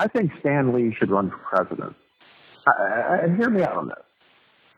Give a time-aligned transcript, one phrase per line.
[0.00, 1.94] I think Stan Lee should run for president.
[2.66, 4.04] Uh, hear me out on this.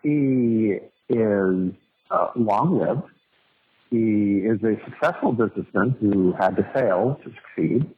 [0.03, 0.79] He
[1.09, 1.73] is
[2.11, 3.05] uh, long-lived.
[3.89, 7.89] He is a successful businessman who had to fail to succeed.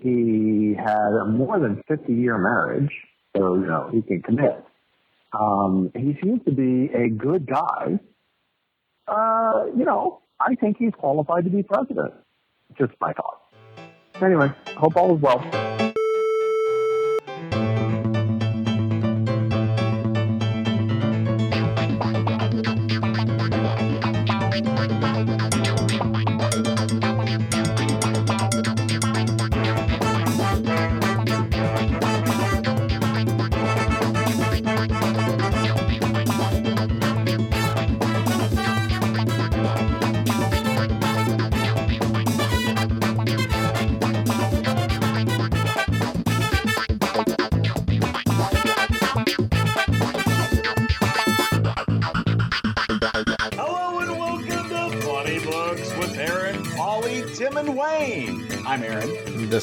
[0.00, 2.92] He had a more than 50-year marriage,
[3.36, 4.64] so you know he can commit.
[5.32, 7.98] Um, he seems to be a good guy.
[9.08, 12.14] Uh, you know, I think he's qualified to be president.
[12.78, 13.42] Just my thoughts.
[14.22, 15.65] Anyway, hope all is well.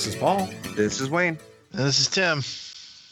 [0.04, 0.50] This is Paul.
[0.76, 1.38] This is Wayne.
[1.72, 2.44] And this is Tim.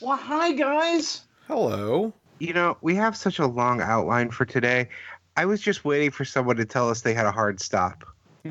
[0.05, 1.21] Well, hi guys.
[1.47, 2.11] Hello.
[2.39, 4.89] You know, we have such a long outline for today.
[5.37, 8.03] I was just waiting for someone to tell us they had a hard stop.
[8.45, 8.49] I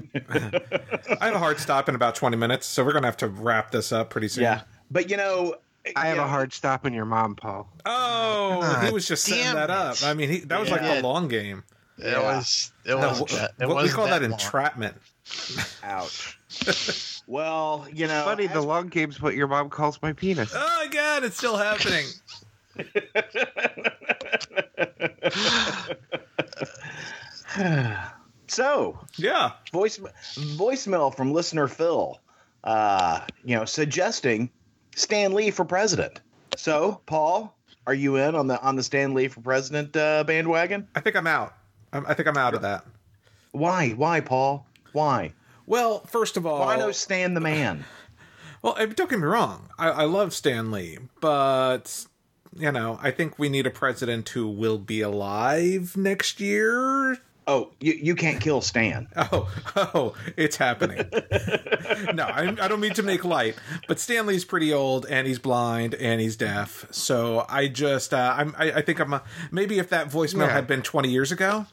[1.21, 3.73] have a hard stop in about 20 minutes, so we're going to have to wrap
[3.73, 4.45] this up pretty soon.
[4.45, 5.57] Yeah, but you know,
[5.95, 7.71] I have yeah, a hard stop in your mom, Paul.
[7.85, 9.97] Oh, he was just setting that up.
[9.97, 10.05] it.
[10.05, 10.95] I mean, he, that was like Yeah.
[10.95, 11.63] the long game.
[11.99, 12.23] It Yeah.
[12.37, 12.73] was.
[12.87, 13.19] It No, was.
[13.21, 14.33] wh- that, it what we call that, long.
[14.33, 14.97] entrapment.
[15.83, 16.39] Ouch.
[17.31, 20.51] well, you know, Funny, the long game's what your mom calls my penis.
[20.53, 22.07] Oh my god, it's still happening.
[28.49, 29.53] so Yeah.
[29.73, 32.19] voice voicemail from listener Phil,
[32.65, 34.51] uh, you know, suggesting
[34.97, 36.21] Stan Lee for president.
[36.57, 37.57] So, Paul,
[37.87, 40.89] are you in on the on the Stan Lee for president uh, bandwagon?
[40.97, 41.55] I think I'm out.
[41.93, 42.85] I'm, I think I'm out of that.
[43.53, 43.91] Why?
[43.91, 44.67] Why, Paul?
[44.93, 45.33] Why?
[45.71, 47.85] Well, first of all, Why no Stan the man?
[48.63, 49.71] Well, don't get me wrong.
[49.79, 52.05] I, I love Stan Lee, but
[52.55, 57.17] you know, I think we need a president who will be alive next year.
[57.47, 59.09] Oh, you, you can't kill Stan.
[59.17, 60.99] Oh, oh, it's happening.
[62.15, 63.57] no, I, I don't mean to make light,
[63.89, 66.87] but Stan Lee's pretty old and he's blind and he's deaf.
[66.91, 70.53] So I just, uh, I'm, I, I think I'm, a, maybe if that voicemail Yeah.
[70.53, 71.65] had been 20 years ago,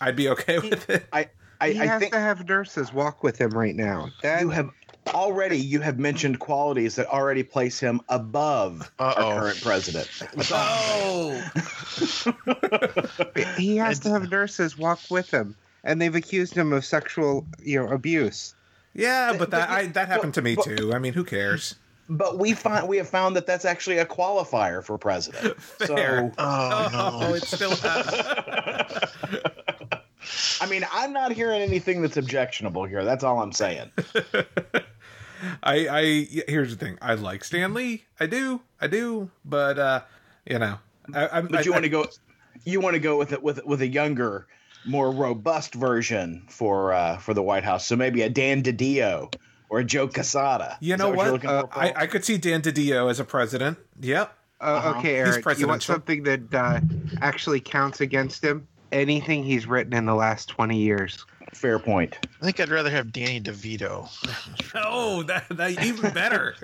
[0.00, 1.06] I'd be okay with it.
[1.12, 1.30] I
[1.60, 4.08] I, he I has think to have nurses walk with him right now.
[4.22, 4.70] That, you have
[5.08, 9.22] already you have mentioned qualities that already place him above Uh-oh.
[9.30, 10.08] our current president.
[10.50, 11.40] Oh,
[13.56, 17.78] he has to have nurses walk with him, and they've accused him of sexual, you
[17.82, 18.54] know, abuse.
[18.94, 20.92] yeah, but that, But- I, that happened to me but- too.
[20.94, 21.76] I mean, who cares?
[22.08, 25.60] But we find we have found that that's actually a qualifier for president.
[25.60, 26.30] Fair.
[26.30, 27.34] So Oh Oh, no!
[27.34, 27.72] it's still
[30.60, 33.04] I mean, I'm not hearing anything that's objectionable here.
[33.04, 33.90] That's all I'm saying.
[35.62, 36.98] I, I here's the thing.
[37.02, 38.04] I like Stan Lee.
[38.18, 39.30] I do, I do.
[39.44, 40.00] But uh,
[40.44, 40.78] you know,
[41.14, 41.46] I, I'm.
[41.48, 42.06] But you want to go
[42.64, 44.46] you want to go with it with with a younger,
[44.84, 47.86] more robust version for uh, for the White House.
[47.86, 49.32] So maybe a Dan DiDio
[49.68, 50.76] or a Joe Quesada.
[50.80, 51.44] You Is know that what?
[51.44, 51.66] Uh.
[51.72, 53.78] I, I could see Dan DiDio as a president.
[54.00, 54.32] Yep.
[54.60, 54.98] Uh, Uh-huh.
[54.98, 56.80] Okay, He's Aaron, you want something that uh,
[57.20, 58.66] actually counts against him?
[58.92, 61.24] Anything he's written in the last 20 years.
[61.52, 62.16] Fair point.
[62.40, 64.08] I think I'd rather have Danny DeVito.
[64.74, 66.54] Oh, that, that even better.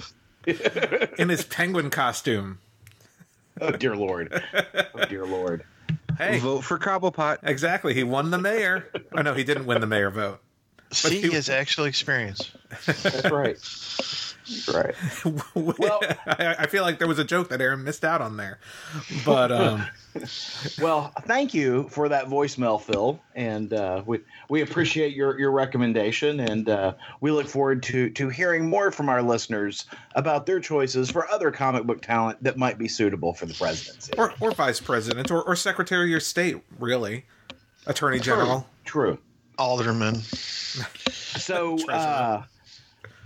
[1.18, 2.58] In his penguin costume.
[3.60, 4.42] Oh dear lord.
[4.94, 5.64] Oh dear lord.
[6.18, 7.38] Hey, Vote for Cobblepot.
[7.42, 7.94] exactly.
[7.94, 8.88] He won the mayor.
[9.16, 10.40] Oh no, he didn't win the mayor vote.
[10.90, 12.50] See he- his actual experience.
[12.86, 13.56] That's right.
[14.52, 14.94] That's right.
[15.78, 18.58] well, I, I feel like there was a joke that Aaron missed out on there,
[19.24, 19.86] but um,
[20.80, 26.40] Well, thank you for that voicemail, Phil, and uh, we we appreciate your your recommendation,
[26.40, 31.10] and uh, we look forward to to hearing more from our listeners about their choices
[31.10, 34.12] for other comic book talent that might be suitable for the presidency.
[34.18, 37.24] or or vice president or, or secretary of state, really,
[37.86, 38.66] attorney general.
[38.84, 39.18] True.
[39.58, 40.16] Alderman.
[40.16, 42.42] So, uh,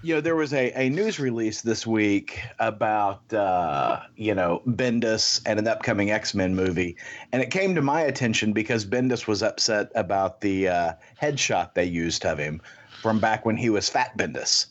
[0.03, 5.41] you know, there was a, a news release this week about, uh, you know, Bendis
[5.47, 6.97] and an upcoming X Men movie.
[7.33, 11.85] And it came to my attention because Bendis was upset about the uh, headshot they
[11.85, 12.61] used of him
[13.03, 14.67] from back when he was Fat Bendis.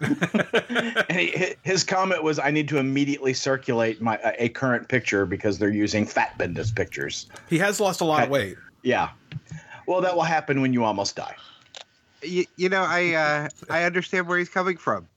[1.08, 5.58] and he, his comment was, "I need to immediately circulate my a current picture because
[5.58, 8.56] they're using Fat Bendis pictures." He has lost a lot of weight.
[8.82, 9.10] Yeah.
[9.86, 11.36] Well, that will happen when you almost die.
[12.22, 15.08] You, you know, I uh, I understand where he's coming from.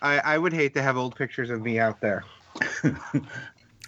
[0.00, 2.24] I, I would hate to have old pictures of me out there.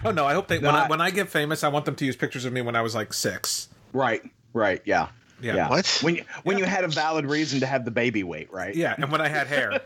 [0.04, 1.86] Oh no, I hope they when No, I, I- when I get famous, I want
[1.86, 3.68] them to use pictures of me when I was like six.
[3.94, 4.20] Right.
[4.52, 4.82] Right.
[4.84, 5.08] Yeah.
[5.40, 5.70] Yeah.
[5.70, 5.86] What?
[6.02, 8.74] When you when you had a valid reason to have the baby weight, right?
[8.74, 9.70] Yeah, and when I had hair.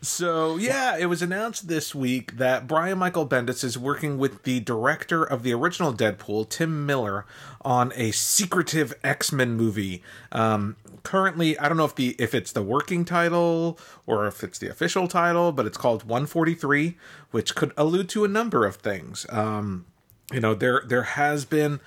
[0.00, 4.60] so yeah, it was announced this week that Brian Michael Bendis is working with the
[4.60, 7.24] director of the original Deadpool, Tim Miller,
[7.62, 10.02] on a secretive X Men movie.
[10.32, 14.58] Um, currently, I don't know if the if it's the working title or if it's
[14.58, 16.96] the official title, but it's called 143,
[17.30, 19.26] which could allude to a number of things.
[19.30, 19.86] Um,
[20.32, 21.80] you know there there has been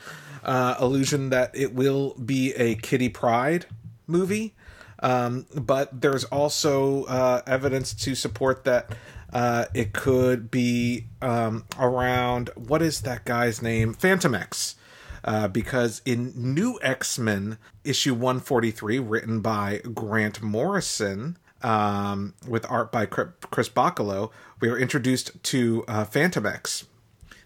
[0.44, 3.66] uh, illusion that it will be a Kitty Pryde
[4.06, 4.54] movie,
[5.00, 8.96] um, but there's also uh, evidence to support that
[9.34, 14.76] uh, it could be um, around what is that guy's name, Phantom X.
[15.24, 22.92] Uh, because in New X Men issue 143, written by Grant Morrison, um, with art
[22.92, 26.86] by Chris Bachalo, we are introduced to uh, Phantom X.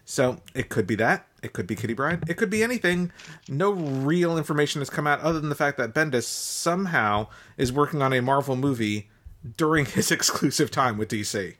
[0.04, 1.26] So it could be that.
[1.42, 2.22] It could be Kitty Bride.
[2.28, 3.10] It could be anything.
[3.48, 8.00] No real information has come out other than the fact that Bendis somehow is working
[8.00, 9.08] on a Marvel movie
[9.56, 11.54] during his exclusive time with DC.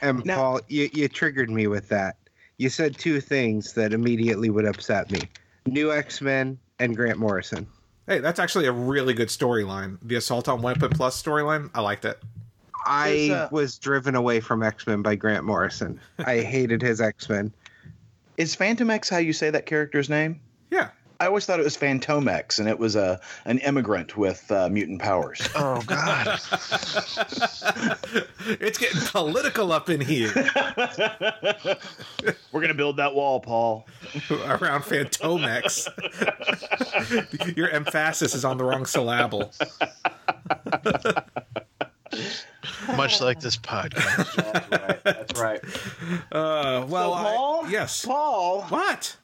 [0.00, 2.16] And Now- Paul, you, you triggered me with that.
[2.56, 5.20] You said two things that immediately would upset me:
[5.64, 7.66] New X Men and Grant Morrison.
[8.06, 9.96] Hey, that's actually a really good storyline.
[10.02, 11.70] The Assault on Weapon Plus storyline.
[11.74, 12.18] I liked it.
[12.84, 16.00] I There's was driven away from X Men by Grant Morrison.
[16.18, 17.50] I hated his X Men.
[18.36, 20.40] Is Phantom X how you say that character's name?
[20.70, 20.90] Yeah.
[21.20, 24.70] I always thought it was Phantom X, and it was a an immigrant with uh,
[24.70, 25.46] mutant powers.
[25.54, 26.26] Oh God.
[28.58, 30.32] it's getting political up in here
[32.52, 33.86] We're gonna build that wall, Paul.
[34.30, 35.86] around Phantomex.
[37.56, 39.52] Your emphasis is on the wrong syllable.
[42.96, 44.34] Much like this podcast.
[44.36, 45.04] That's right.
[45.04, 45.60] That's right.
[46.32, 47.70] Uh, well, so, I- Paul.
[47.70, 48.04] yes.
[48.04, 48.62] Paul.
[48.62, 49.16] What?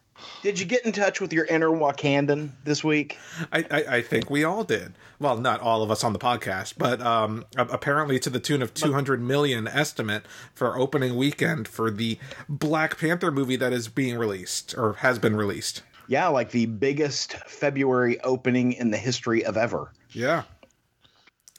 [0.43, 3.19] Did you get in touch with your inner Wakandan this week?
[3.53, 4.95] I, I, I think we all did.
[5.19, 8.73] Well, not all of us on the podcast, but um, apparently to the tune of
[8.75, 12.19] 200 million estimate for opening weekend for the
[12.49, 15.83] Black Panther movie that is being released or has been released.
[16.09, 19.93] Yeah, like the biggest February opening in the history of ever.
[20.13, 20.45] Yeah.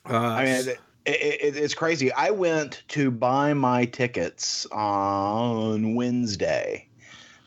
[0.10, 0.76] Uh, I mean,
[1.08, 2.12] it, it, it's crazy.
[2.12, 6.88] I went to buy my tickets on Wednesday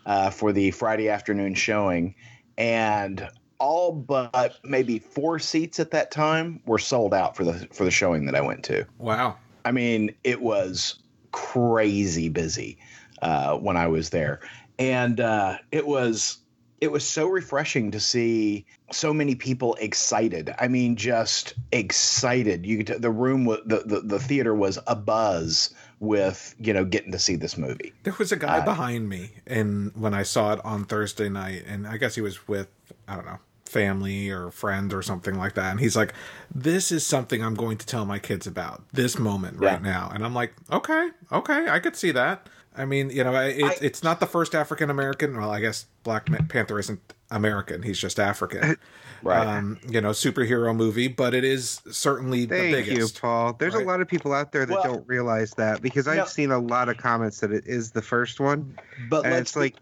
[0.07, 2.15] uh, for the Friday afternoon showing,
[2.57, 3.29] and
[3.59, 7.91] all but maybe four seats at that time were sold out for the for the
[7.91, 8.87] showing that I went to.
[8.99, 9.37] wow.
[9.67, 10.99] I mean, it was
[11.33, 12.79] crazy busy
[13.21, 14.41] uh, when I was there,
[14.79, 16.39] and uh, it was
[16.81, 20.55] it was so refreshing to see so many people excited.
[20.59, 22.65] I mean, just excited.
[22.65, 26.85] You could, the room was the, the the theater was a buzz with you know
[26.85, 27.93] getting to see this movie.
[28.05, 31.65] There was a guy Uh, behind me, and when I saw it on Thursday night,
[31.67, 32.69] and I guess he was with
[33.07, 36.13] I don't know family or friend or something like that, and he's like,
[36.53, 39.91] "This is something I'm going to tell my kids about this moment right Yeah.
[39.93, 43.63] now," and I'm like, "Okay, okay, I could see that." I mean, you know, it,
[43.63, 45.37] I- it's not the first African American.
[45.37, 47.01] Well, I guess Black Panther isn't
[47.31, 48.77] American; he's just African.
[49.23, 49.47] Right.
[49.47, 53.21] Um, you know, superhero movie, but it is certainly the Thank you, biggest.
[53.21, 53.53] Paul.
[53.53, 53.85] There's right?
[53.85, 56.25] a lot of people out there that Well- don't realize that because I've No.
[56.25, 58.79] seen a lot of comments that it is the first one,
[59.11, 59.75] but and let's it's like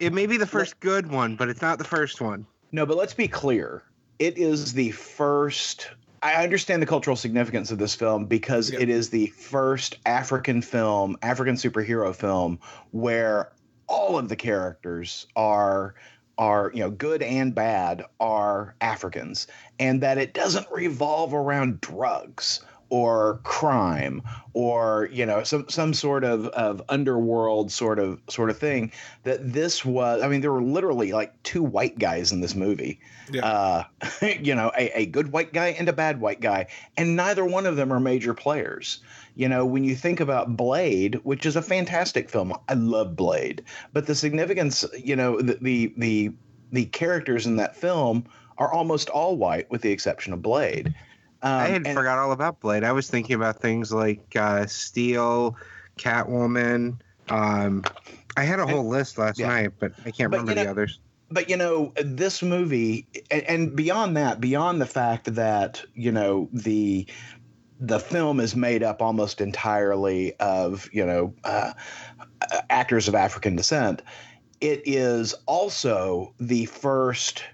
[0.00, 2.44] it may be the first good one, but it's not the first one.
[2.72, 3.84] No, but let's be clear.
[4.18, 5.88] It is the first.
[6.22, 8.82] I understand the cultural significance of this film because Yep.
[8.82, 12.58] it is the first African film, African superhero film,
[12.90, 13.52] where
[13.86, 15.94] all of the characters are
[16.38, 19.46] are you know good and bad are Africans,
[19.78, 22.60] and that it doesn't revolve around drugs
[22.90, 24.20] or crime
[24.52, 28.92] or you know some some sort of of underworld sort of sort of thing
[29.22, 33.00] that this was i mean there were literally like two white guys in this movie.
[33.32, 33.46] Yeah.
[33.46, 33.84] uh
[34.40, 36.66] you know a, a good white guy and a bad white guy
[36.96, 38.98] and neither one of them are major players.
[39.36, 43.64] You know when you think about blade which is a fantastic film i love blade
[43.92, 46.32] but the significance you know the the the,
[46.72, 48.24] the characters in that film
[48.58, 50.92] are almost all white with the exception of blade
[51.42, 52.84] um, I had and- forgot all about Blade.
[52.84, 55.56] I was thinking about things like uh, Steel,
[55.98, 56.98] Catwoman.
[57.28, 57.84] Um,
[58.36, 59.48] I had a whole list last yeah.
[59.48, 60.98] night, but I can't But, remember you the know- others.
[61.30, 66.48] but you know this movie and, and beyond that beyond the fact that you know
[66.52, 67.06] the
[67.78, 71.72] the film is made up almost entirely of you know uh,
[72.68, 74.02] actors of african descent
[74.60, 77.44] it is also the first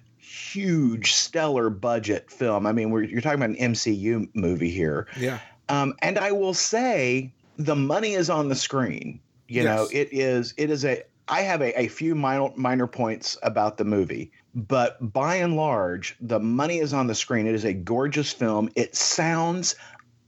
[0.57, 2.67] huge, stellar budget film.
[2.67, 5.07] I mean, we're, you're talking about an MCU movie here.
[5.19, 5.39] Yeah.
[5.69, 9.21] Um, and I will say the money is on the screen.
[9.49, 9.65] You Yes.
[9.65, 13.77] know, it is it is a I have a, a few minor minor points about
[13.77, 17.47] the movie, but by and large, the money is on the screen.
[17.47, 18.71] It is a gorgeous film.
[18.75, 19.77] It sounds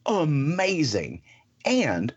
[0.06, 1.22] amazing.
[1.64, 2.14] And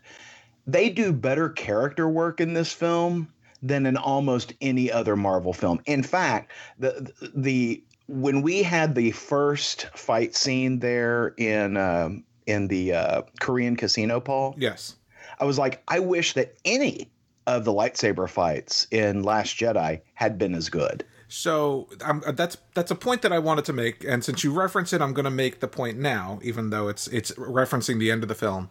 [0.66, 5.80] they do better character work in this film than in almost any other Marvel film.
[5.86, 12.68] In fact, the the when we had the first fight scene there in um, in
[12.68, 14.96] the uh, Korean casino, Paul, Yes.
[15.38, 17.10] I was like, I wish that any
[17.46, 21.04] of the lightsaber fights in Last Jedi had been as good.
[21.28, 24.92] So um, that's that's a point that I wanted to make, and since you reference
[24.92, 28.22] it, I'm going to make the point now, even though it's it's referencing the end
[28.22, 28.68] of the film.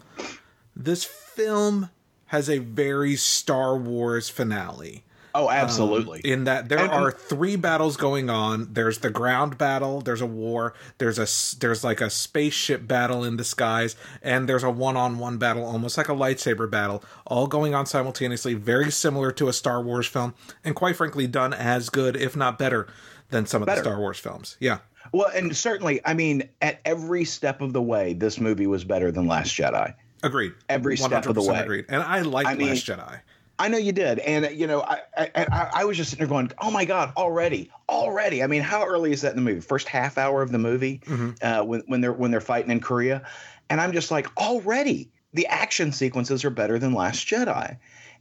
[0.76, 1.90] This film
[2.28, 5.04] has a very Star Wars finale.
[5.34, 6.20] Oh, um, absolutely.
[6.24, 10.26] in that there And- are three battles going on there's the ground battle there's a
[10.26, 11.28] war there's a
[11.60, 16.10] there's like a spaceship battle in the skies and there's a one-on-one battle almost like
[16.10, 20.34] a lightsaber battle all going on simultaneously very similar to a star wars film
[20.64, 22.88] and quite frankly done as good if not better
[23.30, 23.82] than some of Better.
[23.82, 24.80] the star wars films yeah
[25.14, 29.12] well, and certainly, I mean, at every step of the way, this movie was better
[29.12, 29.94] than Last Jedi.
[30.24, 31.60] agreed Every step of the way.
[31.60, 33.20] agreed and i like I mean- last jedi
[33.62, 36.30] I know you did, and you know, I, I I I was just sitting there
[36.30, 39.62] going, "Oh my god, already, already!" I mean, how early is that in the movie?
[39.62, 41.02] First half hour of the movie,
[41.44, 43.22] uh, when when they're when they're fighting in Korea,
[43.70, 47.78] and I'm just like, already the action sequences are better than Last Jedi,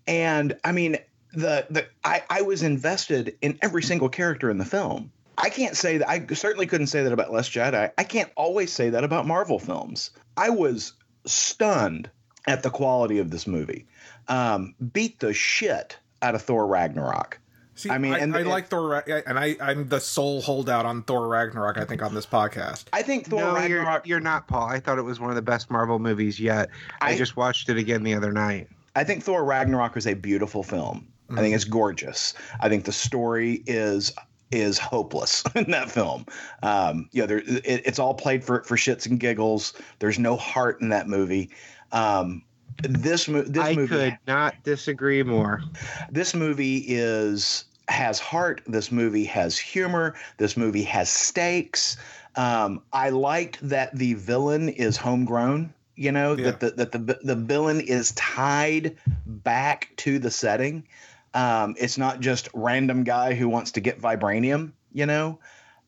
[0.07, 0.99] and I mean,
[1.33, 5.11] the the I I was invested in every single character in the film.
[5.39, 6.09] I can't say that.
[6.11, 7.91] I certainly couldn't say that about Last Jedi.
[7.97, 10.11] I can't always say that about Marvel films.
[10.37, 10.93] I was
[11.25, 12.11] stunned
[12.47, 13.87] at the quality of this movie.
[14.31, 17.39] Um, beat the shit out of Thor Ragnarok.
[17.75, 20.41] See, I I mean, mean, I, and- I like Thor, and I, I'm the sole
[20.43, 21.79] holdout on Thor Ragnarok.
[21.79, 22.85] I think on this podcast.
[22.93, 24.07] I think Thor no, you're, Ragnarok.
[24.07, 24.69] you're not, Paul.
[24.69, 26.69] I thought it was one of the best Marvel movies yet.
[27.01, 28.69] I, I- just watched it again the other night.
[28.97, 31.07] I think Thor Ragnarok is a beautiful film.
[31.31, 32.35] I think it's gorgeous.
[32.61, 34.13] I think the story is
[34.51, 36.27] is hopeless in that film.
[36.65, 39.73] Um, you know, there, it, it's all played for for shits and giggles.
[40.01, 41.51] There's no heart in that movie.
[41.93, 42.43] Um,
[42.83, 45.63] this mo- this I movie could not disagree more.
[46.11, 48.63] this movie is has heart.
[48.67, 50.15] This movie has humor.
[50.39, 51.97] This movie has stakes.
[52.37, 56.53] Um, i liked that the villain is homegrown you know Yeah.
[56.53, 58.97] that the that the the villain is tied
[59.27, 60.87] back to the setting.
[61.35, 65.39] Um, it's not just random guy who wants to get vibranium you know.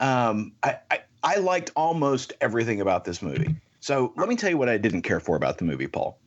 [0.01, 3.55] Um, I, I i liked almost everything about this movie.
[3.81, 6.19] So let me tell you what i didn't care for about the movie paul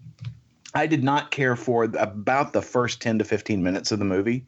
[0.75, 4.46] I did not care for about the first 10 to 15 minutes of the movie.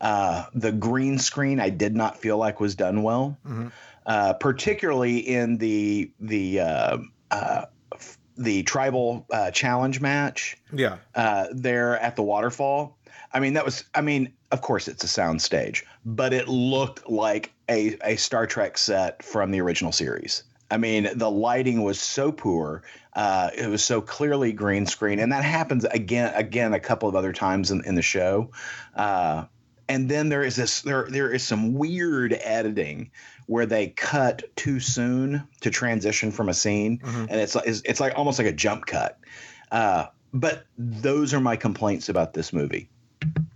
[0.00, 3.72] Uh, the green screen I did not feel like was done well, Mhm.
[4.06, 6.98] uh, particularly in the the uh,
[7.30, 7.64] uh,
[7.94, 12.96] f- the tribal uh, challenge match Yeah, uh, there at the waterfall.
[13.32, 13.84] I mean, that was.
[13.94, 18.46] I mean, of course, it's a sound stage, but it looked like a a Star
[18.46, 20.44] Trek set from the original series.
[20.74, 22.82] I mean, the lighting was so poor.
[23.14, 27.14] Uh, it was so clearly green screen, and that happens again, again, a couple of
[27.14, 28.50] other times in, in the show.
[28.96, 29.44] Uh,
[29.88, 30.80] and then there is this.
[30.82, 33.12] There, there is some weird editing
[33.46, 37.28] where they cut too soon to transition from a scene, Mhm.
[37.30, 39.16] and it's like it's, it's like almost like a jump cut.
[39.70, 42.90] Uh, but those are my complaints about this movie.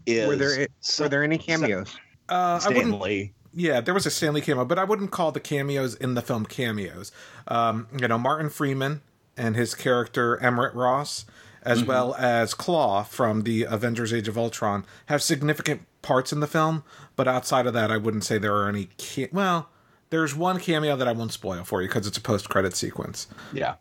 [0.06, 1.96] Is Were there so- Were there any cameos?
[2.28, 2.86] uh, I wouldn't.
[2.86, 3.32] Stan Lee?
[3.58, 6.22] Yeah, there was a Stan Lee cameo, but I wouldn't call the cameos in the
[6.22, 7.10] film cameos.
[7.48, 9.02] Um, you know, Martin Freeman
[9.36, 11.26] and his character Everett Ross,
[11.62, 16.46] as well as Klaue from the Avengers: Age of Ultron, have significant parts in the
[16.46, 16.84] film.
[17.16, 18.90] But outside of that, I wouldn't say there are any.
[18.96, 19.68] Ca- well,
[20.10, 23.26] there's one cameo that I won't spoil for you because it's a post-credit sequence.
[23.52, 23.74] Yeah.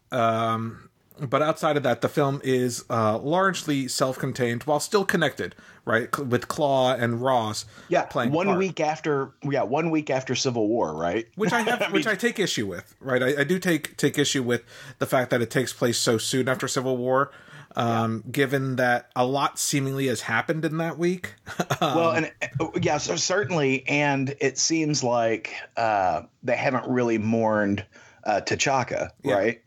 [1.19, 5.55] But outside of that, the film is uh, largely self-contained while still connected,
[5.85, 7.65] right, with Klaue and Ross.
[7.89, 8.59] Yeah, playing one part.
[8.59, 11.27] week after, yeah, one week after Civil War, right?
[11.35, 13.21] which I have, which I take issue with, right?
[13.23, 14.63] I, I do take take issue with
[14.99, 17.31] the fact that it takes place so soon after Civil War,
[17.75, 21.33] um, given that a lot seemingly has happened in that week.
[21.81, 27.85] well, and uh, yeah, so certainly, and it seems like uh, they haven't really mourned
[28.23, 29.33] uh, T'Chaka, Yeah.
[29.35, 29.61] right?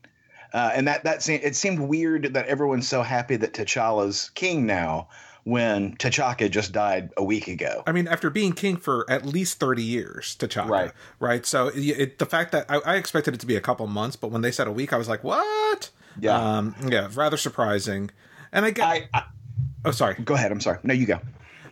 [0.52, 4.66] Uh, and that that seemed, it seemed weird that everyone's so happy that T'Challa's king
[4.66, 5.08] now
[5.44, 7.82] when T'Chaka just died a week ago.
[7.86, 10.92] I mean, after being king for at least thirty years, T'Chaka, Right.
[11.18, 11.46] Right.
[11.46, 14.16] So it, it, the fact that I, I expected it to be a couple months,
[14.16, 15.90] but when they said a week, I was like, what?
[16.20, 16.58] Yeah.
[16.58, 18.10] um, yeah, rather surprising.
[18.52, 19.24] And I get, I, I
[19.84, 20.14] oh, sorry.
[20.14, 20.50] go ahead.
[20.50, 20.78] I'm sorry.
[20.82, 21.20] No, you go.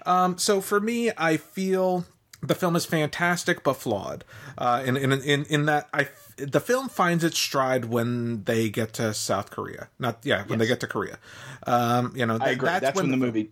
[0.06, 2.06] Um, so for me, I feel
[2.40, 4.24] the film is fantastic but flawed.
[4.56, 6.08] Uh, in, in in in that I
[6.38, 9.88] the film finds its stride when they get to South Korea.
[9.98, 11.18] Not yeah, when they get to Korea.
[11.66, 12.68] Um, you know, I agree.
[12.68, 13.50] That's, when, the movie.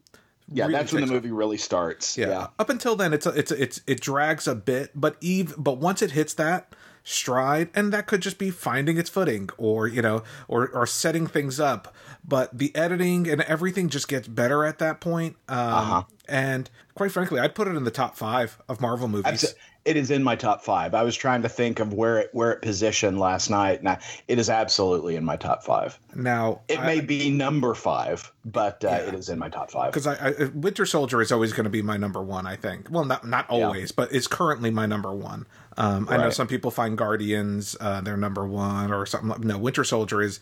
[0.48, 2.16] Yeah, really that's when the movie really starts.
[2.16, 2.28] yeah.
[2.28, 2.46] Yeah.
[2.58, 5.78] Up until then, it's a, it's a, it's it drags a bit, but eve but
[5.78, 10.02] once it hits that stride, and that could just be finding its footing, or you
[10.02, 11.94] know, or or setting things up.
[12.24, 15.36] But the editing and everything just gets better at that point.
[15.48, 16.02] Um, Uh-huh.
[16.28, 19.54] And quite frankly, I'd put it in the top five of Marvel movies.
[19.86, 20.94] It is in my top five.
[20.94, 23.98] I was trying to think of where it where it positioned last night, and I,
[24.26, 25.98] it is absolutely in my top five.
[26.14, 29.92] Now It may be number five, but uh, it is in my top five.
[29.92, 32.46] because I, I Winter Soldier is always going to be my number one.
[32.46, 32.88] I think.
[32.90, 35.46] Well, not not always, but it's currently my number one.
[35.78, 39.28] Um, I know some people find Guardians uh, their number one or something.
[39.28, 40.40] like- No, Winter Soldier is.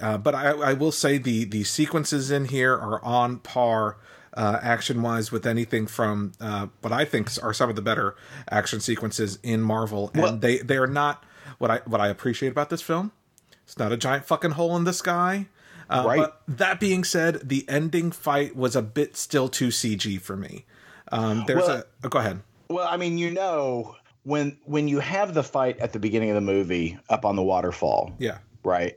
[0.00, 3.96] Uh, but I, I will say the the sequences in here are on par.
[4.36, 8.16] Uh, action wise, with anything from uh, what I think are some of the better
[8.50, 11.22] action sequences in Marvel, and Well- they they are not
[11.58, 13.12] what I what I appreciate about this film.
[13.62, 15.46] It's not a giant fucking hole in the sky.
[15.88, 16.18] Uh, Right.
[16.18, 20.64] But that being said, the ending fight was a bit still too CG for me.
[21.12, 22.40] Um, there's Well- a oh, go ahead.
[22.68, 26.34] Well, I mean, you know, when when you have the fight at the beginning of
[26.34, 28.96] the movie up on the waterfall, Yeah, right?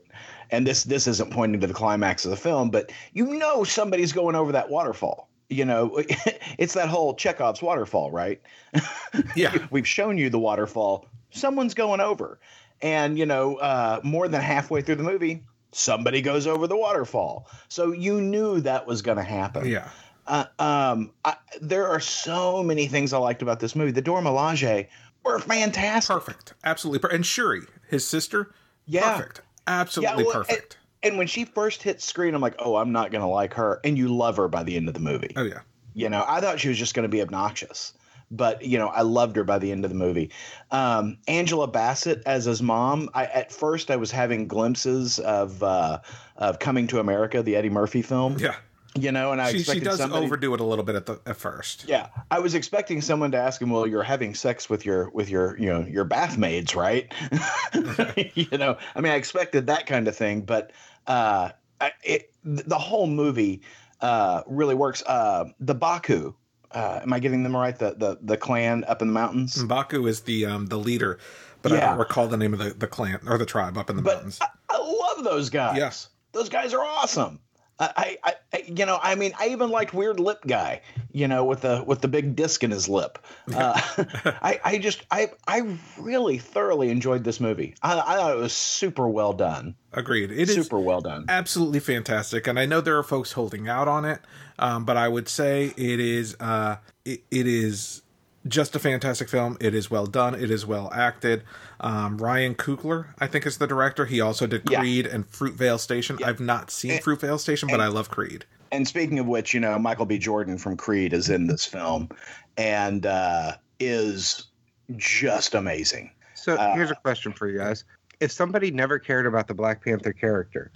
[0.50, 4.12] And this this isn't pointing to the climax of the film, but you know somebody's
[4.12, 5.27] going over that waterfall.
[5.50, 6.02] You know,
[6.58, 8.40] it's that whole Chekhov's waterfall, right?
[9.36, 11.06] yeah, We've shown you the waterfall.
[11.30, 12.38] Someone's going over,
[12.82, 17.48] and you know, uh, more than halfway through the movie, somebody goes over the waterfall.
[17.68, 19.66] So you knew that was going to happen.
[19.66, 19.88] yeah.
[20.26, 23.92] Uh, um, I, there are so many things I liked about this movie.
[23.92, 24.88] The Dora Milaje
[25.24, 26.14] were fantastic.
[26.16, 26.98] Perfect, absolutely.
[26.98, 28.52] Per- and Shuri, his sister,
[28.84, 29.16] Yeah.
[29.16, 30.77] perfect, absolutely well, perfect.
[31.02, 33.80] And, when she first hit screen, I'm like, oh, I'm not going to like her.
[33.84, 35.32] And you love her by the end of the movie.
[35.36, 35.60] oh yeah,
[35.94, 37.92] You know, I thought she was just going to be obnoxious,
[38.30, 40.30] but you know, I loved her by the end of the movie.
[40.70, 43.08] Um, Angela Bassett as his mom.
[43.14, 46.00] I at first I was having glimpses of uh,
[46.36, 48.36] of Coming to America, the Eddie Murphy film.
[48.38, 48.56] yeah.
[49.00, 51.20] You know, and I She, she does somebody- overdo it a little bit at the
[51.26, 51.84] at first.
[51.88, 55.28] Yeah, I was expecting someone to ask him, "Well, you're having sex with your with
[55.30, 57.12] your you know your bath maids, right?"
[58.34, 60.72] you know, I mean, I expected that kind of thing, but
[61.06, 63.62] uh, I, it, the whole movie
[64.00, 65.02] uh, really works.
[65.06, 66.34] Uh, the Baku,
[66.72, 67.78] uh, am I getting them right?
[67.78, 69.56] The the the clan up in the mountains.
[69.56, 71.18] Mbaku is the um the leader,
[71.62, 73.96] but I don't recall the name of the, the clan or the tribe up in
[73.96, 74.38] the But mountains.
[74.40, 75.76] I, I love those guys.
[75.76, 76.08] Yes.
[76.32, 77.40] Those guys are awesome.
[77.80, 80.80] I, I, I, you know, I mean, I even liked Weird Lip Guy,
[81.12, 83.18] you know, with the with the big disc in his lip.
[83.54, 83.80] Uh,
[84.42, 87.74] I, I just, I, I really thoroughly enjoyed this movie.
[87.82, 90.30] I, I thought it was super well done, Agreed.
[90.32, 91.24] It is super well done.
[91.28, 94.20] absolutely fantastic and i know there are folks holding out on it
[94.58, 98.02] um, but i would say it is uh, it, it is
[98.48, 101.42] just a fantastic film it is well done it is well acted
[101.80, 104.80] um, ryan Coogler, i think is the director he also did Yeah.
[104.80, 109.18] creed and fruitvale station i've not seen fruitvale station but i love creed And speaking
[109.18, 110.18] of which, you know, Michael B.
[110.18, 112.10] Jordan from Creed is in this film,
[112.58, 114.48] and uh, is
[114.96, 116.10] just amazing.
[116.34, 117.84] So Uh, here's a question for you guys:
[118.20, 120.70] If somebody never cared about the Black Panther character,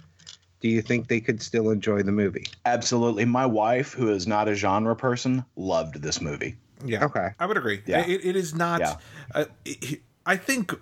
[0.59, 2.47] do you think they could still enjoy the movie?
[2.65, 6.55] Absolutely, my wife, who is not a genre person, loved this movie.
[6.83, 7.29] Yeah Okay.
[7.39, 8.05] i would agree Yeah.
[8.05, 8.95] it, it is not Yeah.
[9.33, 10.73] uh, it- i think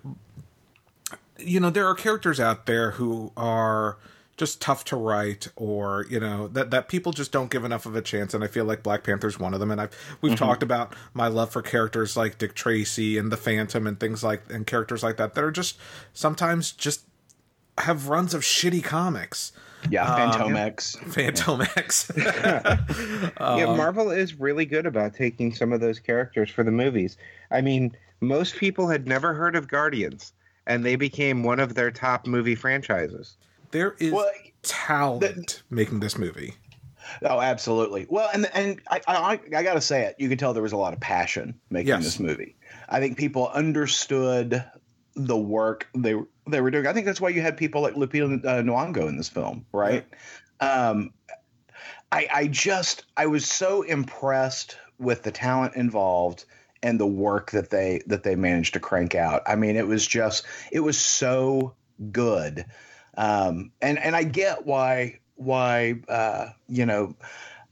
[1.38, 3.98] you know there are characters out there who are
[4.36, 7.94] just tough to write or you know that that people just don't give enough of
[7.96, 10.62] a chance and i feel like black panther's one of them and i've we've talked
[10.62, 14.66] about my love for characters like dick tracy and the phantom and things like and
[14.66, 15.76] characters like that that are just
[16.12, 17.02] sometimes just
[17.78, 19.52] have runs of shitty comics
[19.90, 20.96] Yeah, Um, Fantomex.
[21.12, 26.70] phantom x yeah, Marvel is really good about taking some of those characters for the
[26.70, 27.16] movies.
[27.50, 30.32] I mean, most people had never heard of Guardians,
[30.66, 33.36] and they became one of their top movie franchises.
[33.72, 34.30] there is Well,
[34.62, 36.54] talent making this movie
[37.22, 38.06] Oh, absolutely.
[38.08, 40.14] Well, and and I, I I gotta say it.
[40.18, 42.04] You could tell there was a lot of passion making Yes.
[42.04, 42.54] this movie.
[42.88, 44.64] I think people understood
[45.14, 46.14] the work they
[46.46, 46.86] they were doing.
[46.86, 50.04] I think that's why you had people like Lupita uh, Nyong'o in this film, right?
[50.60, 51.12] Um,
[52.10, 56.44] I I just I was so impressed with the talent involved
[56.82, 59.42] and the work that they that they managed to crank out.
[59.46, 61.74] I mean, it was just it was so
[62.10, 62.64] good.
[63.16, 67.14] Um, and and I get why why uh, you know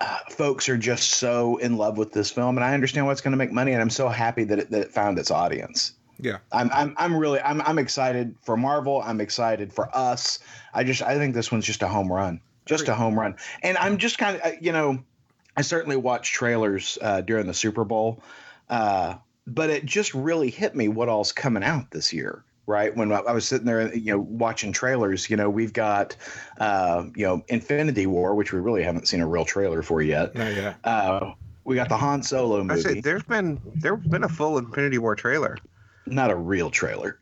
[0.01, 3.21] uh, folks are just so in love with this film, and I understand why it's
[3.21, 5.93] going to make money, and I'm so happy that it, that it found its audience.
[6.23, 9.03] Yeah I'm I'm I'm really I'm I'm excited for Marvel.
[9.03, 10.39] I'm excited for us.
[10.75, 13.37] I just I think this one's just a home run, just a home run.
[13.63, 15.03] And I'm just kind of you know,
[15.57, 18.23] I certainly watched trailers uh, during the Super Bowl.
[18.69, 23.11] Uh, but it just really hit me what all's coming out this year right when
[23.11, 25.29] I was sitting there, you know, watching trailers.
[25.29, 26.17] You know, we've got,
[26.59, 30.35] uh, you know, Infinity War, which we really haven't seen a real trailer for yet.
[30.37, 30.77] Not yet.
[30.85, 31.33] Uh,
[31.65, 34.99] we got the Han Solo I movie, say there's been there's been a full Infinity
[34.99, 35.59] War trailer.
[36.11, 37.19] Not a real trailer.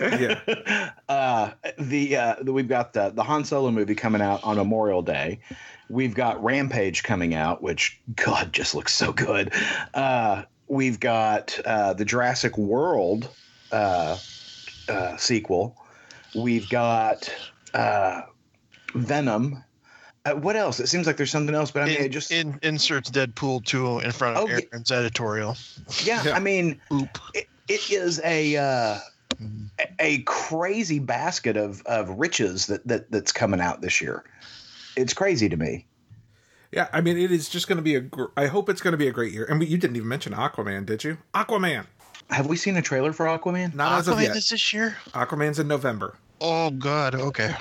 [0.00, 0.90] Yeah.
[1.08, 5.02] uh, the, uh, the we've got the the Han Solo movie coming out on Memorial
[5.02, 5.40] Day.
[5.88, 9.52] We've got Rampage coming out, which God just looks so good.
[9.92, 13.28] Uh, we've got uh, the Jurassic World
[13.72, 14.16] uh,
[14.88, 15.76] uh, sequel.
[16.34, 17.28] We've got
[17.74, 18.22] uh,
[18.94, 19.64] Venom.
[20.24, 20.78] Uh, what else?
[20.80, 23.64] It seems like there's something else, but I mean, In, it just in, inserts Deadpool
[23.64, 24.60] 2 in front of Oh, yeah.
[24.70, 25.56] Aaron's editorial.
[26.04, 26.34] yeah, Yeah.
[26.36, 27.18] I mean, Oop.
[27.34, 28.98] it, it is a uh,
[29.78, 34.24] a- a crazy basket of of riches that, that that's coming out this year.
[34.96, 35.86] It's crazy to me.
[36.72, 38.00] Yeah, I mean, it is just going to be a.
[38.00, 39.44] Gr- I hope it's going to be a great year.
[39.44, 41.18] And we, you didn't even mention Aquaman, did you?
[41.34, 41.86] Aquaman,
[42.30, 43.74] Have we seen a trailer for Aquaman?
[43.74, 44.36] not as of Aquaman yet.
[44.36, 44.96] is this year?
[45.12, 46.16] Aquaman's in November.
[46.40, 47.16] Oh, God.
[47.16, 47.54] Okay.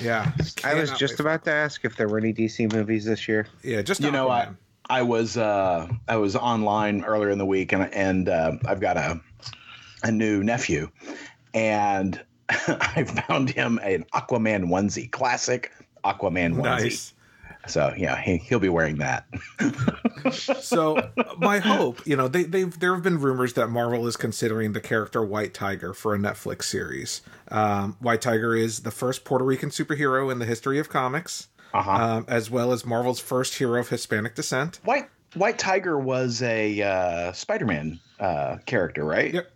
[0.00, 0.30] Yeah,
[0.64, 3.46] I was just about to ask if there were any DC movies this year.
[3.64, 4.56] Yeah, just You know, I Aquaman.
[4.90, 8.96] I was uh, I was online earlier in the week, and and uh, I've got
[8.96, 9.20] a
[10.02, 10.90] a new nephew,
[11.54, 15.72] and I found him an Aquaman onesie, classic
[16.04, 16.62] Aquaman onesie.
[16.62, 17.14] nice.
[17.68, 19.26] So yeah, he he'll be wearing that.
[20.60, 24.72] So my hope, you know, they they've there have been rumors that Marvel is considering
[24.72, 27.22] the character White Tiger for a Netflix series.
[27.48, 31.90] Um, White Tiger is the first Puerto Rican superhero in the history of comics, Uh-huh.
[31.90, 34.80] um, as well as Marvel's first hero of Hispanic descent.
[34.84, 39.32] White White Tiger was a uh, Spider-Man uh, character, right?
[39.32, 39.50] Yep.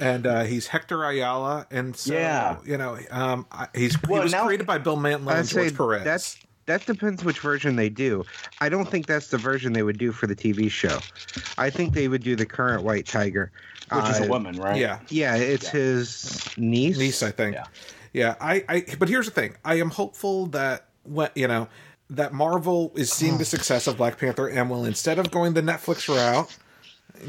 [0.00, 2.58] And uh, he's Hector Ayala, and so Yeah.
[2.64, 5.70] you know, um, I- he's Well, he was now- created by Bill Mantlo and George
[5.70, 6.04] say Perez.
[6.04, 8.24] that's that depends which version they do.
[8.60, 10.98] I don't think that's the version they would do for the TV show.
[11.58, 13.52] I think they would do the current White Tiger,
[13.92, 14.76] Which is a Uh, woman, right?
[14.80, 16.96] yeah, Yeah, it's his niece.
[16.96, 17.54] niece, I think.
[17.56, 17.64] Yeah.
[18.14, 18.84] Yeah, I, I.
[18.98, 21.68] But here's the thing: I am hopeful that what you know
[22.10, 25.62] that Marvel is seeing the success of Black Panther and will instead of going the
[25.62, 26.56] Netflix route,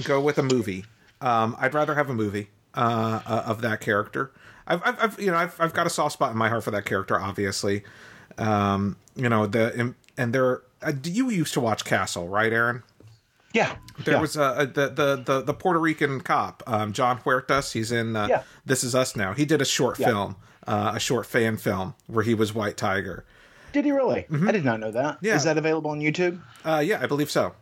[0.03, 0.85] go with a movie.
[1.21, 4.31] Um, I'd rather have a movie uh, uh, of that character.
[4.67, 6.71] I've, I've, I've, you know, I've, I've got a soft spot in my heart for
[6.71, 7.83] that character, obviously.
[8.37, 10.61] Um, you know, the and there.
[10.81, 12.83] Uh, do you used to watch Castle, right, Aaron?
[13.53, 13.77] Yeah.
[14.03, 14.21] There yeah.
[14.21, 17.71] was uh, a, the, the the the Puerto Rican cop, um, Jon Huertas.
[17.71, 18.43] He's in uh, Yeah.
[18.65, 19.33] This Is Us now.
[19.33, 20.07] He did a short Yeah.
[20.07, 20.35] film,
[20.67, 23.23] uh, a short fan film where he was White Tiger.
[23.75, 24.25] Did he really?
[24.31, 25.17] I did not know that.
[25.19, 25.35] Yeah.
[25.35, 26.39] Is that available on YouTube?
[26.63, 27.53] Uh, yeah, I believe so.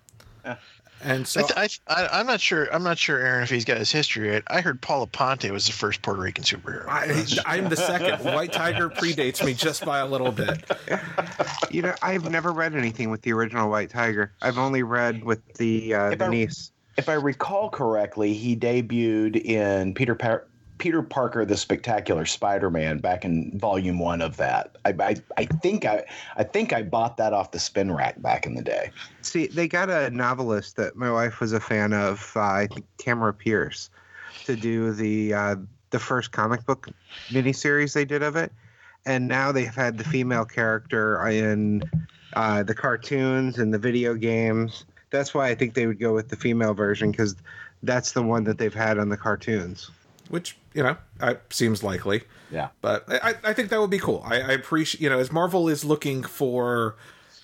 [0.46, 0.58] Yeah.
[1.02, 2.72] And so, I, th- I, I, I'm not sure.
[2.72, 4.44] I'm not sure, Aaron, if he's got his history right.
[4.46, 6.86] I heard Paula Ponte was the first Puerto Rican superhero.
[6.88, 8.24] I, I'm the second.
[8.34, 10.64] White Tiger predates me just by a little bit.
[11.72, 14.32] You know, I've never read anything with the original White Tiger.
[14.44, 16.70] I've only read with the uh, If the I- niece.
[16.96, 20.46] If I recall correctly, he debuted in Peter Par-
[20.84, 24.76] Peter Parker: The Spectacular Spider-Man back in Volume One of that.
[24.84, 26.04] I, I I think I
[26.36, 28.92] I think I bought that off the spin rack back in the day.
[29.22, 32.86] See, they got a novelist that my wife was a fan of, uh, I think
[32.98, 33.90] Tamora Pierce,
[34.44, 35.56] to do the uh,
[35.92, 36.90] the first comic book
[37.30, 38.52] miniseries they did of it,
[39.06, 41.82] and now they've had the female character in
[42.34, 44.84] uh, the cartoons and the video games.
[45.12, 47.38] That's why I think they would go with the female version because
[47.84, 49.90] that's the one that they've had on the cartoons.
[50.30, 52.24] Which you know uh, seems likely.
[52.52, 52.70] Yeah.
[52.82, 54.24] But I, I think that would be cool.
[54.26, 56.96] I, I appreciate you know as Marvel is looking for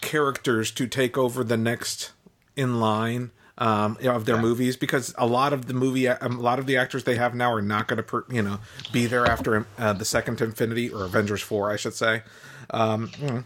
[0.02, 2.12] characters to take over the next
[2.56, 6.18] in line um, you know, of their movies because a lot of the movie a
[6.30, 8.60] lot of the actors they have now are not going to you know
[8.92, 12.24] be there after uh, the second Infinity or Avengers four I should say.
[12.72, 13.44] Um, mm,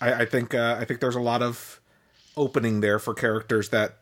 [0.00, 1.80] I, I think uh, I think there's a lot of
[2.36, 3.96] opening there for characters that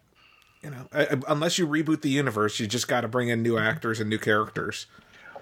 [0.63, 3.59] you know uh, unless you reboot the universe you just got to bring in new
[3.59, 4.87] actors and new characters.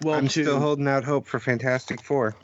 [0.03, 2.37] Well, I'm to still holding out hope for Fantastic Four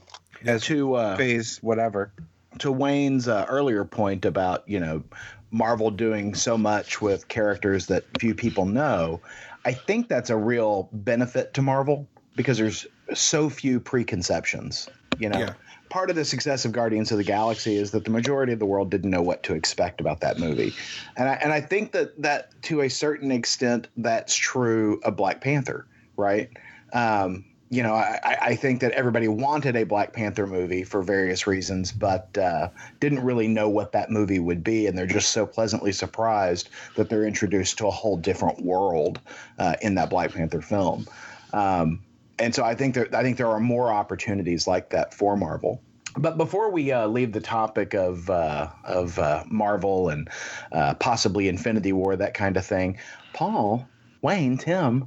[0.44, 2.12] as to uh, phase whatever.
[2.58, 5.02] to Wayne's uh, earlier point about you know
[5.50, 9.20] Marvel doing so much with characters that few people know,
[9.64, 14.88] I think that's a real benefit to Marvel because there's so few preconceptions.
[15.18, 15.52] You know, Yeah.
[15.92, 18.64] Part of the success of Guardians of the Galaxy is that the majority of the
[18.66, 20.72] world didn't know what to expect about that movie,
[21.16, 25.42] and I, and I think that that to a certain extent that's true of Black
[25.42, 26.48] Panther, right?
[26.94, 31.46] Um, you know, I, I- think that everybody wanted a Black Panther movie for various
[31.46, 32.68] reasons, but uh,
[33.00, 37.09] didn't really know what that movie would be, and they're just so pleasantly surprised that
[37.09, 39.20] they're introduced to a whole different world
[39.59, 41.07] uh, in that Black Panther film.
[41.52, 42.00] Um,
[42.42, 45.81] and so I think there, I think there are more opportunities like that for Marvel.
[46.16, 50.28] But before we uh, leave the topic of uh, of uh, Marvel and
[50.72, 52.98] uh, possibly Infinity War, that kind of thing,
[53.33, 53.88] Paul,
[54.20, 55.07] Wayne, Tim,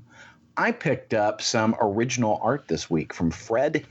[0.58, 3.86] I picked up some original art this week from Fred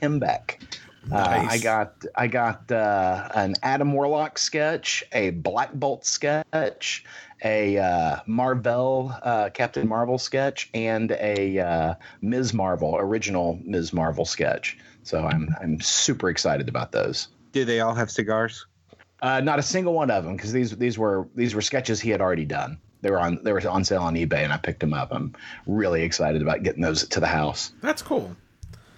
[1.09, 1.45] Hembeck.
[1.45, 7.05] Uh, I got I got uh, an Adam Warlock sketch, a Black Bolt sketch,
[7.43, 12.53] a uh, Marvel uh, Captain Marvel sketch, and a uh, Ms.
[12.53, 13.93] Marvel original Ms.
[13.93, 14.77] Marvel sketch.
[15.03, 17.27] So I'm I'm super excited about those.
[17.51, 18.65] Do they all have cigars?
[19.21, 22.09] Uh, not a single one of them because these these were these were sketches he
[22.09, 22.79] had already done.
[23.01, 25.09] They were on they were on sale on eBay, and I picked them up.
[25.11, 25.33] I'm
[25.67, 27.71] really excited about getting those to the house.
[27.81, 28.35] That's cool.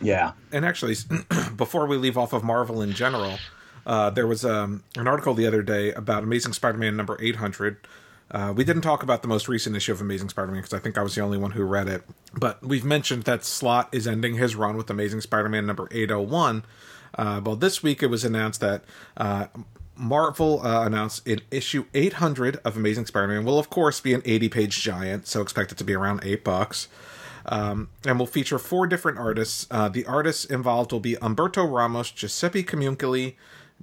[0.01, 0.33] Yeah.
[0.51, 0.95] And actually,
[1.55, 3.39] before we leave off of Marvel in general,
[3.86, 7.77] uh, there was um, an article the other day about Amazing Spider-Man number 800.
[8.29, 10.97] Uh, we didn't talk about the most recent issue of Amazing Spider-Man because I think
[10.97, 12.03] I was the only one who read it.
[12.33, 16.65] But we've mentioned that Slott is ending his run with Amazing Spider-Man number 801.
[17.17, 18.83] Uh, well, this week it was announced that
[19.15, 19.47] uh,
[19.95, 24.81] Marvel uh, announced in issue 800 of Amazing Spider-Man will, of course, be an 80-page
[24.81, 26.89] giant, so expect it to be around eight bucks.
[27.49, 29.67] Um, and will feature four different artists.
[29.71, 33.36] Uh, the artists involved will be Humberto Ramos, Giuseppe Camuncoli,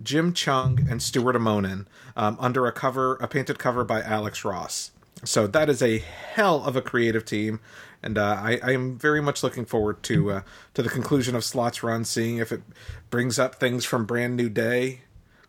[0.02, 4.90] Jim Cheung, and Stuart Immonen, um, under a cover, a painted cover by Alex Ross.
[5.24, 7.60] So that is a hell of a creative team,
[8.02, 10.40] and uh, I, I, am very much looking forward to uh,
[10.74, 12.62] to the conclusion of Slott's run, seeing if it
[13.10, 15.00] brings up things from Brand New Day,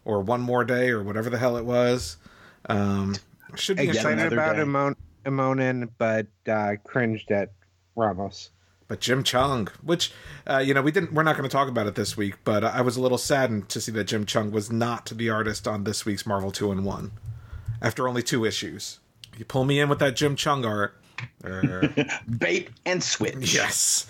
[0.06, 2.17] or One More Day, or whatever the hell it was.
[2.69, 3.15] Um,
[3.56, 4.56] should be excited about
[5.25, 7.51] Immonen, but uh, cringed at
[7.95, 8.49] Ramos.
[8.88, 10.12] But Jim Cheung, which
[10.45, 12.36] uh, you know we didn't, we're not going to talk about it this week.
[12.43, 15.67] But I was a little saddened to see that Jim Cheung was not the artist
[15.67, 17.12] on this week's Marvel Two in One,
[17.81, 18.99] after only two issues.
[19.38, 20.95] You pull me in with that Jim Cheung art.
[21.43, 21.88] Uh,
[22.38, 23.55] Bait and switch.
[23.55, 24.05] Yes.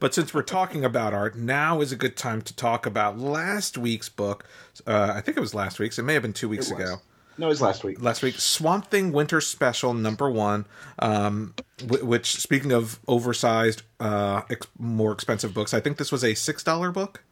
[0.00, 3.76] But since we're talking about art, now is a good time to talk about last
[3.78, 4.44] week's book.
[4.86, 5.98] Uh, I think it was last week's.
[5.98, 6.96] It may have been two weeks ago.
[7.38, 8.00] No, it was last week.
[8.02, 10.64] Last week, Swamp Thing Winter Special number one,
[10.98, 16.24] um, w- which, speaking of oversized, uh, ex- more expensive books, I think this was
[16.24, 17.22] a six dollar book.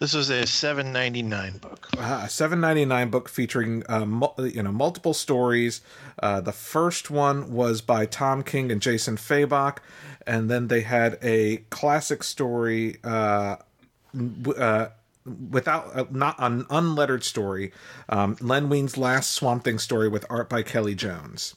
[0.00, 1.88] This was a seven ninety nine book.
[1.96, 5.80] Uh, a seven ninety nine book featuring uh, mu- you know multiple stories.
[6.22, 9.78] Uh, the first one was by Tom King and Jason Fabok,
[10.26, 12.98] and then they had a classic story.
[13.04, 13.56] Uh,
[14.56, 14.86] uh,
[15.50, 17.72] without uh, not an unlettered story,
[18.08, 21.54] um, Len Wein's last Swamp Thing story with art by Kelly Jones.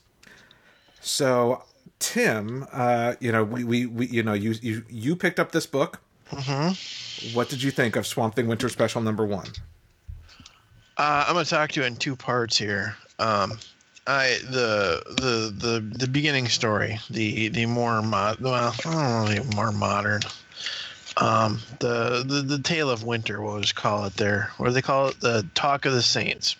[1.00, 1.64] So,
[1.98, 5.66] Tim, uh, you know, we, we, we, you know, you you you picked up this
[5.66, 6.00] book.
[6.30, 7.36] Mm-hmm.
[7.36, 9.48] What did you think of Swamp Thing Winter Special number one?
[10.96, 12.96] Uh, I'm going to talk to you in two parts here.
[13.18, 13.58] Um,
[14.06, 19.56] I the the the the beginning story, the the more mod, well, I don't know,
[19.56, 20.22] more modern
[21.16, 24.50] um, the, the the tale of winter, what was call it there?
[24.58, 25.20] Do they call it?
[25.20, 26.56] The talk of the saints.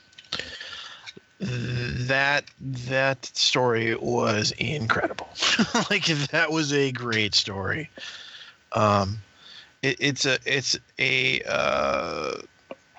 [1.40, 5.28] That that story was incredible.
[5.90, 7.90] like that was a great story.
[8.72, 9.18] Um,
[9.82, 12.34] it, it's a it's a uh,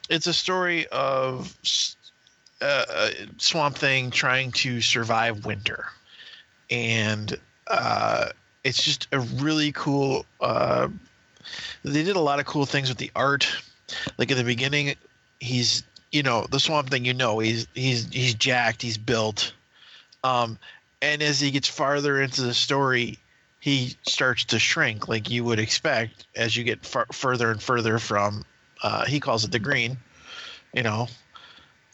[0.09, 1.55] it's a story of
[2.61, 5.85] uh, uh, Swamp Thing trying to survive winter,
[6.69, 7.37] and
[7.67, 8.29] uh,
[8.63, 10.89] it's just a really cool uh,
[11.83, 13.47] they did a lot of cool things with the art.
[14.17, 14.95] Like at the beginning,
[15.39, 17.05] he's you know the Swamp Thing.
[17.05, 18.81] You know he's he's he's jacked.
[18.81, 19.53] He's built.
[20.23, 20.57] Um,
[21.01, 23.19] and as he gets farther into the story,
[23.59, 27.99] he starts to shrink, like you would expect as you get far, further and further
[27.99, 28.45] from.
[28.81, 29.97] Uh, he calls it the green,
[30.73, 31.07] you know,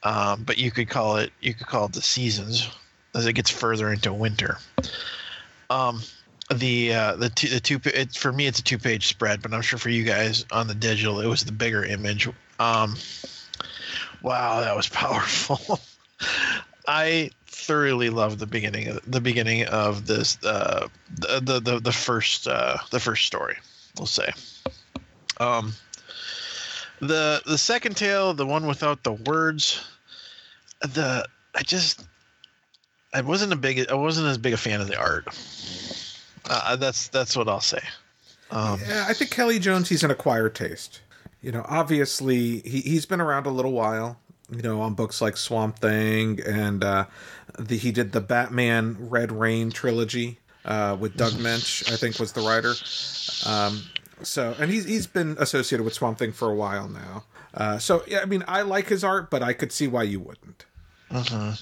[0.03, 2.69] um, but you could call it you could call it the seasons
[3.15, 4.57] as it gets further into winter.
[5.69, 6.01] Um,
[6.53, 9.53] the uh, the two the two it's for me it's a two page spread, but
[9.53, 12.27] I'm sure for you guys on the digital it was the bigger image.
[12.59, 12.95] Um,
[14.21, 15.79] wow, that was powerful.
[16.87, 21.91] I thoroughly loved the beginning of the beginning of this uh, the, the the the
[21.91, 23.57] first uh, the first story.
[23.97, 24.31] We'll say.
[25.39, 25.73] Um,
[26.99, 29.85] the the second tale, the one without the words,
[30.81, 32.05] the I just
[33.13, 35.27] I wasn't a big I wasn't as big a fan of the art.
[36.49, 37.81] Uh, that's that's what I'll say.
[38.51, 41.01] Um, yeah, I think Kelly Jones he's an acquired taste.
[41.41, 44.17] You know, obviously he he's been around a little while.
[44.51, 47.05] You know, on books like Swamp Thing and uh,
[47.59, 52.33] the, he did the Batman Red Rain trilogy uh, with Doug Moench, I think was
[52.33, 52.73] the writer.
[53.45, 53.83] Um,
[54.23, 57.23] so, and he's he's been associated with Swamp Thing for a while now.
[57.53, 60.19] Uh, so, yeah, I mean, I like his art, but I could see why you
[60.19, 60.65] wouldn't.
[61.11, 61.53] Uh-huh.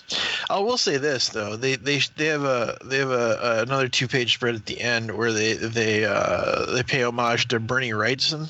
[0.49, 4.07] I will say this though they they they have a they have a, another two
[4.07, 8.49] page spread at the end where they they uh, they pay homage to Bernie Wrightson.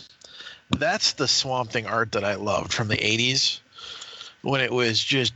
[0.72, 3.60] That's the Swamp Thing art that I loved from the '80s
[4.42, 5.34] when it was just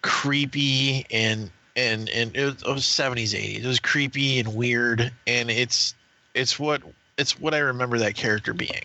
[0.00, 5.12] creepy and and and it was, it was 70s 80s it was creepy and weird
[5.26, 5.94] and it's
[6.34, 6.82] it's what
[7.16, 8.84] it's what i remember that character being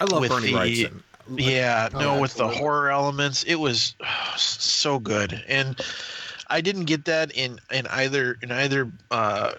[0.00, 1.02] I love With Bernie the- Wrightson.
[1.36, 3.94] Yeah Oh, no with the horror elements it was
[4.36, 5.42] so good.
[5.48, 5.80] And
[6.48, 9.52] i didn't get that in in either in either uh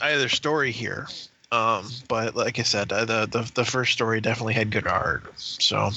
[0.00, 1.08] either story here.
[1.52, 5.24] Um but like i said uh, the the, the first story definitely had good art.
[5.36, 5.90] So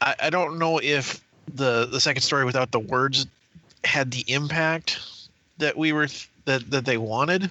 [0.00, 1.20] I, I don't know if
[1.52, 3.26] the the second story without the words
[3.84, 5.00] had the impact
[5.58, 6.08] that we were
[6.46, 7.50] that that they wanted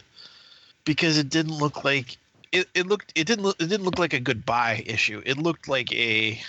[0.85, 2.17] because it didn't look like
[2.51, 5.21] it, it looked it didn't look it didn't look like a goodbye issue.
[5.25, 6.39] It looked like a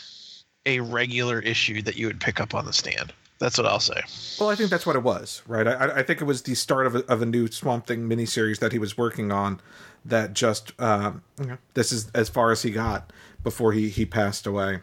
[0.66, 4.00] a regular issue that you would pick up on the stand that's what i'll say
[4.38, 5.66] Well, I think that's what it was, right?
[5.66, 8.58] I, I think it was the start of a, of a new Swamp Thing miniseries
[8.60, 9.60] that he was working on.
[10.04, 14.06] That just um, you know, this is as far as he got before he he
[14.06, 14.80] passed away.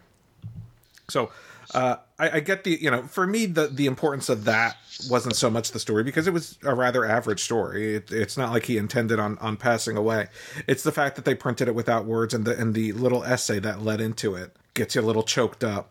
[1.09, 1.31] So
[1.73, 4.77] uh, I, I get the you know for me the the importance of that
[5.09, 7.95] wasn't so much the story because it was a rather average story.
[7.95, 10.27] It, it's not like he intended on on passing away.
[10.67, 13.59] It's the fact that they printed it without words and the and the little essay
[13.59, 15.89] that led into it gets you a little choked up.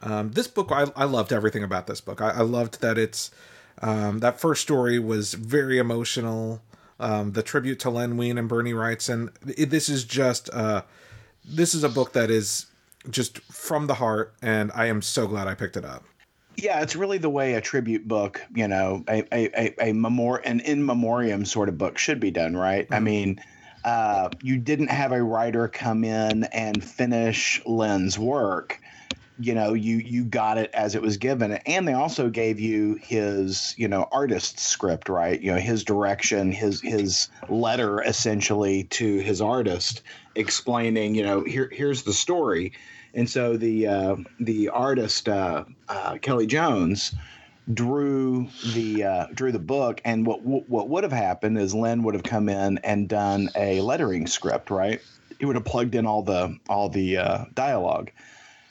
[0.00, 2.20] Um, this book, I, I loved everything about this book.
[2.20, 3.30] I, I loved that it's
[3.82, 6.62] um, that first story was very emotional.
[7.00, 9.30] Um, the tribute to Len Wein and Bernie Wrightson.
[9.70, 10.82] This is just uh,
[11.44, 12.66] this is a book that is
[13.08, 16.04] just from the heart, and I am so glad I picked it up.
[16.56, 20.36] Yeah, it's really the way a tribute book, you know, a a a, a memor
[20.38, 22.88] an in memoriam sort of book should be done, right?
[22.90, 23.40] I mean,
[23.88, 28.78] uh, you didn't have a writer come in and finish Len's work.
[29.40, 32.96] You know, you you got it as it was given, and they also gave you
[33.00, 35.40] his, you know, artist script, right?
[35.40, 40.02] You know, his direction, his his letter essentially to his artist,
[40.34, 42.72] explaining, you know, here here's the story.
[43.14, 47.14] And so the uh, the artist uh, uh, Kelly Jones
[47.72, 52.14] drew the uh, drew the book, and what what would have happened is Len would
[52.14, 55.00] have come in and done a lettering script, right?
[55.38, 58.10] He would have plugged in all the all the uh, dialogue,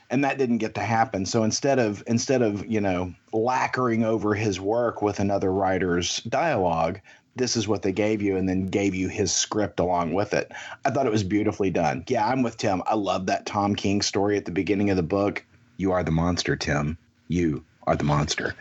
[0.09, 1.25] and that didn't get to happen.
[1.25, 6.99] So instead of instead of you know lacquering over his work with another writer's dialogue,
[7.35, 10.51] this is what they gave you, and then gave you his script along with it.
[10.85, 12.03] I thought it was beautifully done.
[12.07, 12.81] Yeah, I'm with Tim.
[12.87, 15.45] I love that Tom King story at the beginning of the book.
[15.77, 16.97] You are the monster, Tim.
[17.27, 18.53] You are the monster.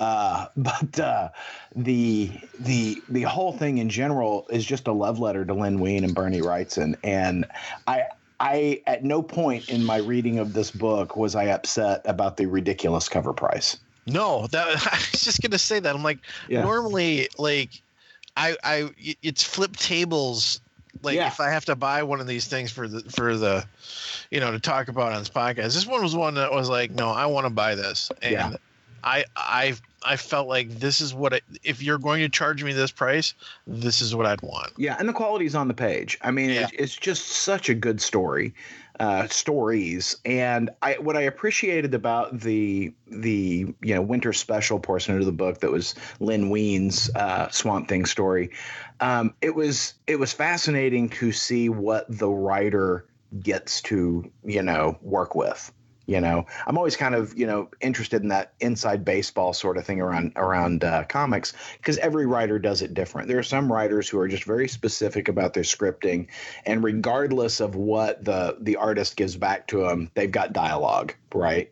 [0.00, 1.30] Uh, but uh,
[1.74, 6.04] the the the whole thing in general is just a love letter to Len Wein
[6.04, 7.46] and Bernie Wrightson, and
[7.86, 8.02] I.
[8.40, 12.46] I at no point in my reading of this book was I upset about the
[12.46, 13.76] ridiculous cover price.
[14.08, 16.18] no that i was just gonna say that i'm like
[16.48, 16.62] Yeah.
[16.64, 17.70] normally like
[18.36, 18.90] i i
[19.22, 20.60] it's flip tables
[21.04, 21.28] like Yeah.
[21.28, 23.64] if i have to buy one of these things for the for the
[24.32, 26.90] you know to talk about on this podcast this one was one that was like
[26.90, 28.52] no i want to buy this and Yeah.
[29.04, 32.72] I i i felt like this is what I, if you're going to charge me
[32.72, 33.34] this price
[33.66, 36.18] this is what i'd want Yeah, and the quality's on the page.
[36.22, 36.62] I mean, Yeah.
[36.62, 38.54] it's, it's just such a good story,
[38.98, 40.16] uh, stories.
[40.24, 45.32] And I what I appreciated about the the you know winter special portion of the
[45.32, 48.50] book that was Len Wein's uh, Swamp Thing story.
[49.00, 53.04] Um, it was it was fascinating to see what the writer
[53.40, 55.72] gets to you know work with.
[56.06, 59.84] You know, I'm always kind of you know interested in that inside baseball sort of
[59.84, 63.28] thing around around uh, comics because every writer does it different.
[63.28, 66.28] There are some writers who are just very specific about their scripting,
[66.66, 71.70] and regardless of what the the artist gives back to them, they've got dialogue, right?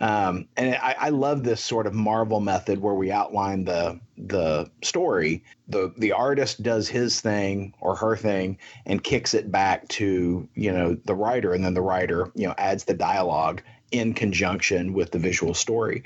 [0.00, 4.70] Um, and I, I love this sort of Marvel method where we outline the the
[4.82, 5.44] story.
[5.68, 10.72] the The artist does his thing or her thing and kicks it back to you
[10.72, 15.12] know the writer, and then the writer you know adds the dialogue in conjunction with
[15.12, 16.02] the visual story.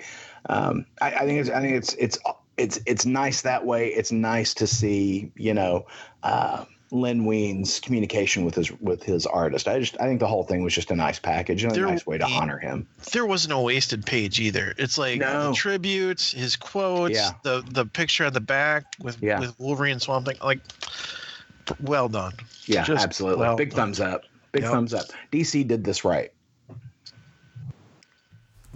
[0.49, 2.19] Um, I, I think it's I think it's it's
[2.57, 3.89] it's it's nice that way.
[3.89, 5.87] It's nice to see you know
[6.23, 9.68] uh, Len Wein's communication with his with his artist.
[9.68, 12.05] I just I think the whole thing was just a nice package and a nice
[12.07, 12.88] way to honor him.
[13.12, 14.74] there wasn't a wasted page either.
[14.76, 15.50] It's like No.
[15.50, 17.31] the tributes, his quotes, Yeah.
[17.44, 19.38] the the picture on the back with Yeah.
[19.40, 20.37] with Wolverine and Swamp Thing.
[20.42, 20.61] Like,
[21.81, 22.33] well done.
[22.66, 23.40] Yeah, Just absolutely.
[23.42, 23.77] well Big done.
[23.94, 24.23] thumbs up.
[24.52, 24.73] Big Yep.
[24.73, 25.06] thumbs up.
[25.31, 26.33] DC did this right.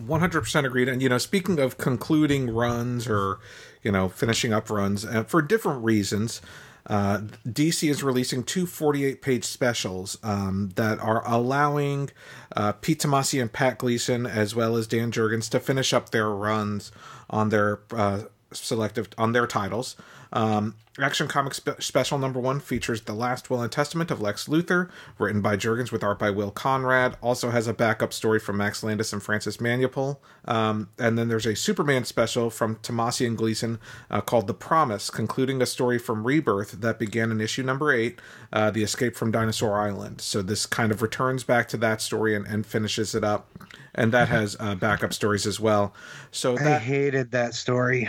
[0.01, 0.89] 100% agreed.
[0.89, 3.39] And, you know, speaking of concluding runs or,
[3.82, 6.41] you know, finishing up runs uh, for different reasons,
[6.87, 12.11] uh, DC is releasing two 48 page specials um, that are allowing
[12.55, 16.28] uh, Pete Tomasi and Pat Gleason, as well as Dan Jurgens, to finish up their
[16.28, 16.93] runs
[17.30, 18.22] on their uh,
[18.53, 19.97] selective on their titles.
[20.35, 24.47] Um, Action Comics spe- Special Number One features The Last Will and Testament of Lex
[24.47, 27.16] Luthor, written by Jurgens with art by Will Conrad.
[27.20, 30.18] Also has a backup story from Max Landis and Francis Manapul.
[30.45, 33.80] Um, and then there's a Superman special from Tomasi and Gleason
[34.11, 38.20] uh, called The Promise, concluding a story from Rebirth that began in issue number eight,
[38.53, 40.20] uh, The Escape from Dinosaur Island.
[40.20, 43.49] So this kind of returns back to that story and, and finishes it up.
[43.97, 45.95] And that has uh, backup stories as well.
[46.30, 48.09] So I hated that story.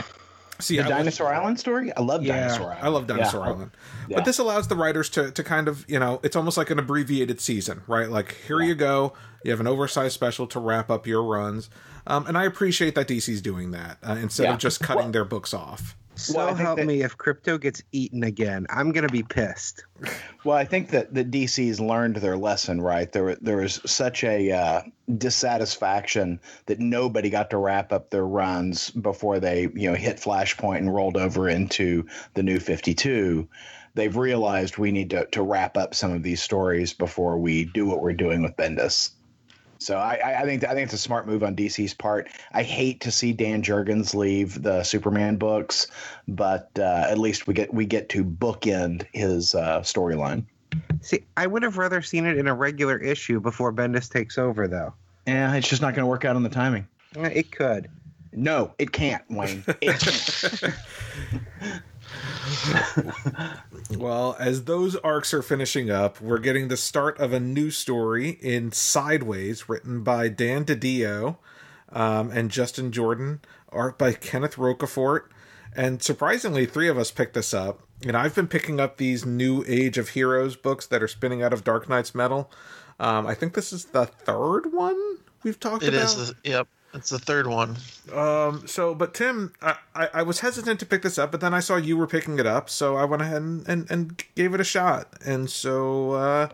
[0.60, 1.92] See, The I was- Dinosaur Island story?
[1.96, 2.80] I love Yeah, Dinosaur Island.
[2.84, 3.52] I love Dinosaur Yeah.
[3.52, 3.72] Island.
[4.08, 4.16] Yeah.
[4.18, 6.80] But this allows the writers to, to kind of, you know, it's almost like an
[6.80, 8.10] abbreviated season, right?
[8.10, 9.14] Like, here you go.
[9.44, 11.70] You have an oversized special to wrap up your runs.
[12.08, 15.26] Um, and I appreciate that DC's doing that uh, instead of just cutting Well- their
[15.26, 15.96] books off.
[16.16, 19.84] So Well, help that- me if Krypto gets eaten again, I'm gonna be pissed.
[20.44, 23.12] Well, I think that the DC's learned their lesson, right?
[23.12, 24.82] There, there was such a uh,
[25.18, 30.78] dissatisfaction that nobody got to wrap up their runs before they, you know, hit Flashpoint
[30.78, 33.48] and rolled over into the New Fifty Two.
[33.96, 37.86] They've realized we need to to wrap up some of these stories before we do
[37.86, 39.12] what we're doing with Bendis.
[39.86, 42.28] So I, I- I think I think it's a smart move on DC's part.
[42.54, 45.88] I hate to see Dan Jurgens leave the Superman books,
[46.28, 50.44] but uh, at least we get we get to bookend his uh, storyline.
[51.02, 54.68] See, I would have rather seen it in a regular issue before Bendis takes over,
[54.68, 54.94] though.
[55.28, 56.88] Yeah, it's just not going to work out on the timing.
[57.18, 57.88] Eh, It could.
[58.34, 59.64] No, it can't, Wayne.
[59.82, 60.74] It can't.
[63.98, 68.30] Well, as those arcs are finishing up, we're getting the start of a new story
[68.42, 71.38] in Sideways, written by Dan DiDio
[71.92, 75.26] um, and Justin Jordan, art by Kenneth Rocafort.
[75.76, 77.82] And surprisingly, three of us picked this up.
[78.06, 81.54] And I've been picking up these new Age of Heroes books that are spinning out
[81.54, 82.52] of Dark Knight's Metal.
[83.00, 86.04] Um, I think this is the third one we've talked It about.
[86.04, 86.16] is.
[86.30, 86.68] The, yep.
[86.96, 87.76] It's the third one.
[88.14, 91.54] Um, so, but Tim, I, I, I was hesitant to pick this up, but then
[91.54, 94.54] I saw you were picking it up, so I went ahead and, and, and gave
[94.54, 95.10] it a shot.
[95.26, 96.50] And so, uh,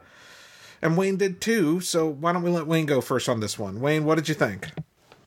[0.81, 1.79] and Wayne did too.
[1.79, 3.79] So why don't we let Wayne go first on this one?
[3.79, 4.67] Wayne, what did you think?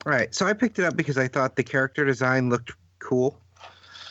[0.05, 0.35] Right.
[0.35, 3.39] So I picked it up because I thought the character design looked cool.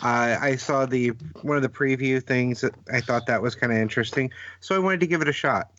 [0.02, 1.08] Uh, I saw the
[1.42, 4.30] one of the preview things that I thought that was kind of interesting,
[4.60, 5.70] so I wanted to give it a shot.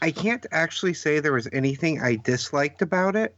[0.00, 3.34] I can't actually say there was anything I disliked about it,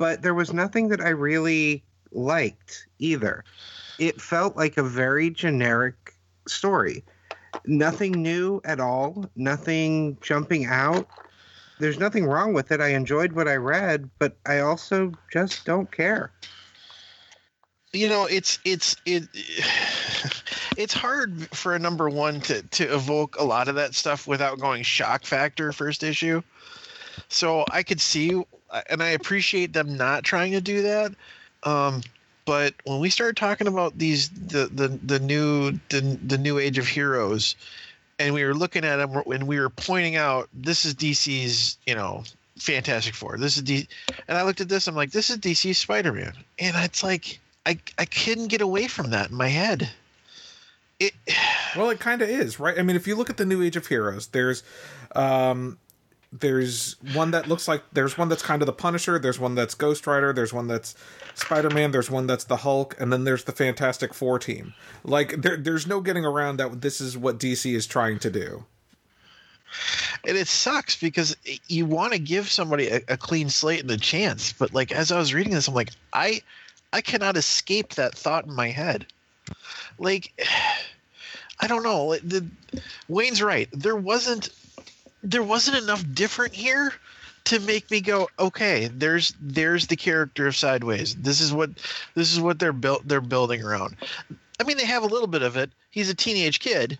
[0.00, 3.44] but there was nothing that I really liked either.
[4.00, 6.14] It felt like a very generic
[6.48, 7.04] story.
[7.66, 11.06] Nothing new at all, nothing jumping out
[11.80, 12.80] there's nothing wrong with it.
[12.80, 16.30] I enjoyed what I read, but I also just don't care.
[17.92, 19.24] you know it's it's it
[20.76, 24.58] it's hard for a number one to to evoke a lot of that stuff without
[24.60, 26.40] going shock factor first issue
[27.28, 28.40] so i could see
[28.88, 31.12] and i appreciate them not trying to do that
[31.64, 32.02] um
[32.44, 36.78] but when we started talking about these the the, the new the, the new age
[36.78, 37.54] of heroes
[38.18, 41.94] and we were looking at them and we were pointing out this is dc's you
[41.94, 42.22] know
[42.56, 43.88] fantastic four this is d
[44.28, 47.78] and i looked at this i'm like this is dc's spider-man and it's like I
[47.98, 49.90] I couldn't get away from that in my head.
[50.98, 51.14] It
[51.76, 52.78] Well, it kind of is, right?
[52.78, 54.64] I mean, if you look at the New Age of Heroes, there's,
[55.14, 55.78] um,
[56.32, 59.18] there's one that looks like there's one that's kind of the Punisher.
[59.18, 60.32] There's one that's Ghost Rider.
[60.32, 60.94] There's one that's
[61.34, 61.90] Spider Man.
[61.90, 64.74] There's one that's the Hulk, and then there's the Fantastic Four team.
[65.02, 66.82] Like there, there's no getting around that.
[66.82, 68.64] This is what DC is trying to do.
[70.24, 73.96] and it sucks because you want to give somebody a, a clean slate and a
[73.96, 76.42] chance, but like as I was reading this, I'm like I
[76.92, 79.04] I cannot escape that thought in my head.
[79.98, 80.32] Like
[81.62, 82.16] I don't know.
[82.16, 82.46] The,
[83.08, 83.68] Wayne's right.
[83.72, 84.48] There wasn't
[85.22, 86.92] there wasn't enough different here
[87.44, 91.14] to make me go okay there's there's the character of sideways.
[91.16, 91.70] This is what
[92.14, 93.96] this is what they're built they're building around.
[94.58, 95.70] I mean they have a little bit of it.
[95.90, 96.98] He's a teenage kid.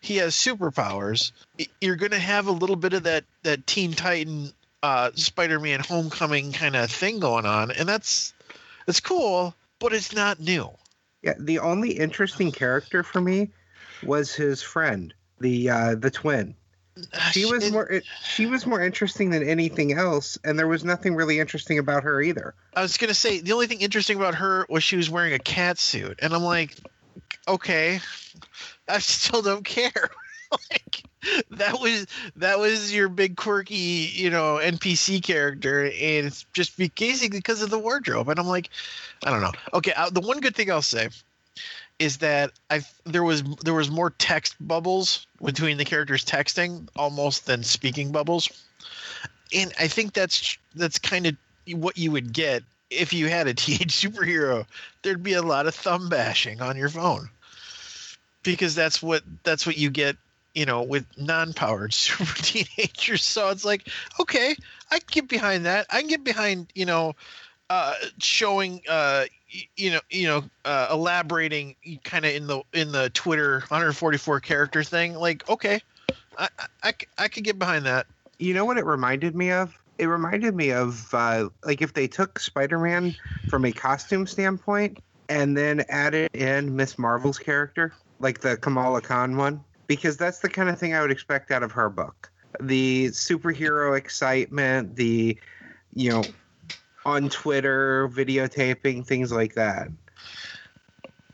[0.00, 1.32] He has superpowers.
[1.80, 4.52] You're going to have a little bit of that that teen titan
[4.82, 8.32] uh spider-man homecoming kind of thing going on and that's
[8.86, 10.70] that's cool but it's not new.
[11.22, 13.50] Yeah, the only interesting character for me
[14.02, 16.54] was his friend, the uh, the twin.
[17.32, 20.84] She was It- more it, she was more interesting than anything else, and there was
[20.84, 22.54] nothing really interesting about her either.
[22.74, 25.38] I was gonna say the only thing interesting about her was she was wearing a
[25.38, 26.76] cat suit, and I'm like,
[27.46, 28.00] okay,
[28.88, 30.10] I still don't care.
[30.70, 31.02] like
[31.50, 33.74] that was that was your big quirky,
[34.14, 38.28] you know, NPC character, and it's just be- basically because of the wardrobe.
[38.28, 38.70] And I'm like,
[39.24, 39.52] I don't know.
[39.74, 41.10] Okay, uh, the one good thing I'll say
[41.98, 47.46] is that I there was there was more text bubbles between the characters texting almost
[47.46, 48.48] than speaking bubbles,
[49.54, 51.36] and I think that's that's kind of
[51.72, 54.66] what you would get if you had a teenage superhero,
[55.02, 57.28] there'd be a lot of thumb bashing on your phone.
[58.42, 60.16] Because that's what that's what you get
[60.54, 63.22] you know with non-powered super teenagers.
[63.22, 63.88] So it's like
[64.20, 64.56] okay
[64.90, 65.86] i can get behind that.
[65.90, 67.14] I can get behind you know
[67.70, 69.24] uh showing uh
[69.76, 74.82] you know you know uh elaborating kind of in the in the twitter 144 character
[74.82, 75.80] thing like okay
[76.36, 76.48] I,
[76.82, 78.06] I i could get behind that
[78.38, 79.76] You know what it reminded me of?
[79.98, 83.14] It reminded me of uh, like if they took Spider-Man
[83.48, 84.98] from a costume standpoint
[85.28, 90.48] and then added in Miss Marvel's character, like the Kamala Khan one, because that's the
[90.48, 92.30] kind of thing I would expect out of her book.
[92.60, 95.36] The superhero excitement, the
[95.94, 96.22] you know,
[97.08, 99.88] on Twitter videotaping things like that.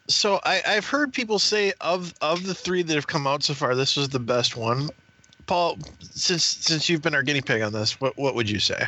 [0.08, 3.54] so I, I've heard people say of of the three that have come out so
[3.54, 4.88] far, this was the best one.
[5.46, 8.86] Paul, since since you've been our guinea pig on this, what what would you say?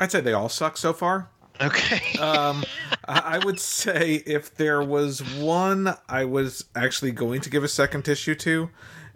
[0.00, 1.28] I'd say they all suck so far.
[1.60, 2.00] Okay.
[2.20, 2.64] Um,
[3.06, 7.68] I I would say if there was one I was actually going to give a
[7.68, 8.70] second issue to,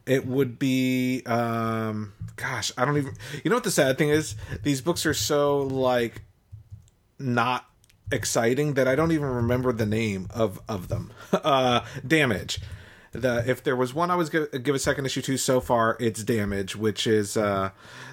[0.07, 3.15] it would be um, gosh, I don't even.
[3.45, 4.35] You know what the sad thing is?
[4.63, 6.23] These books are so like
[7.19, 7.67] not
[8.11, 11.13] exciting that I don't even remember the name of of them.
[11.33, 12.61] Uh, Damage.
[13.13, 15.97] The if there was one I was gonna give a second issue to so far,
[15.99, 17.71] it's Damage, which is uh,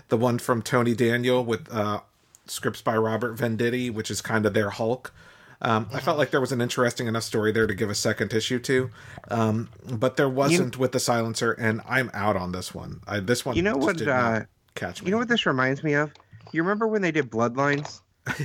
[0.08, 2.02] the one from Tony Daniel with uh,
[2.48, 5.14] scripts by Robert Venditti, which is kind of their Hulk.
[5.62, 8.32] Um, I felt like there was an interesting enough story there to give a second
[8.34, 8.90] issue to,
[9.30, 13.02] um, but there wasn't with the Silencer, and I'm out on this one.
[13.08, 14.42] I, this one, You know what, uh,
[14.76, 15.08] catch me.
[15.08, 16.14] You know what this reminds me of?
[16.54, 18.00] You remember when they did Bloodlines?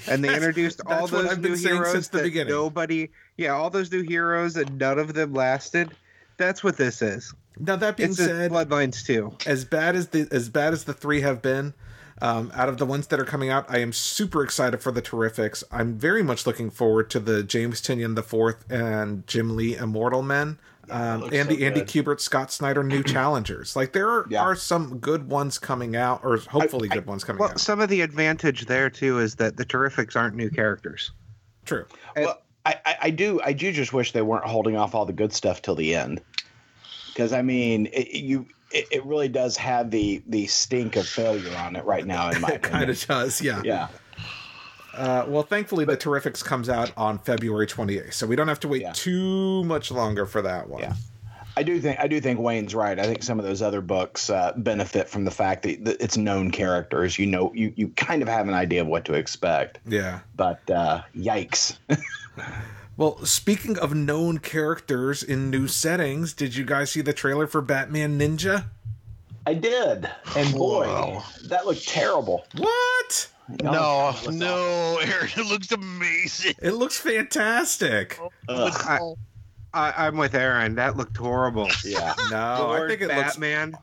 [0.08, 2.52] And they Yes, introduced all those new heroes since the that beginning.
[2.52, 5.90] nobody, yeah, all those new heroes and none of them lasted.
[6.36, 7.32] That's what this is.
[7.58, 9.36] now that being It's said, Bloodlines too.
[9.46, 11.74] as bad as the as bad as the three have been,
[12.22, 15.02] um, out of the ones that are coming out, I am super excited for the
[15.02, 15.64] Terrifics.
[15.72, 20.22] I'm very much looking forward to the James Tynion the Fourth and Jim Lee Immortal
[20.22, 20.58] Men.
[20.90, 21.88] um, looks and so the Andy good.
[21.88, 23.74] Kubert, Scott Snyder new challengers.
[23.74, 24.42] Like there are, Yeah.
[24.42, 27.44] are some good ones coming out, or hopefully good ones coming out.
[27.44, 27.60] Well, out.
[27.60, 31.10] some of the advantage there too is that the Terrifics aren't new characters.
[31.64, 31.86] True.
[32.16, 35.12] Well, I, I, I do I do just wish they weren't holding off all the
[35.12, 36.20] good stuff till the end,
[37.08, 41.56] because I mean it, you it, it really does have the the stink of failure
[41.56, 42.90] on it right now in my It kind opinion.
[42.90, 43.62] of does, yeah.
[43.64, 43.88] Yeah,
[44.94, 48.68] Uh, well, thankfully, the Terrifics comes out on February 28th, so we don't have to
[48.68, 48.92] wait Yeah.
[48.92, 50.82] too much longer for that one.
[50.82, 50.94] Yeah.
[51.56, 52.98] I do think I do think Wayne's right.
[52.98, 56.16] I think some of those other books uh, benefit from the fact that, that it's
[56.16, 57.16] known characters.
[57.16, 59.78] You know, you you kind of have an idea of what to expect.
[59.86, 60.18] Yeah.
[60.34, 61.76] But uh, yikes!
[62.96, 67.60] Well, speaking of known characters in new settings, did you guys see the trailer for
[67.60, 68.66] Batman Ninja?
[69.46, 71.24] I did, and oh, boy, Wow.
[71.48, 72.46] that looked terrible.
[72.56, 73.28] What?
[73.62, 76.54] No, no, Aaron, it looks amazing.
[76.62, 78.18] It looks fantastic.
[78.20, 79.16] Oh, Ugh.
[79.74, 80.76] I, I, I'm with Aaron.
[80.76, 81.68] That looked horrible.
[81.84, 82.14] Yeah.
[82.30, 83.36] No, I think it looks.
[83.36, 83.76] Batman.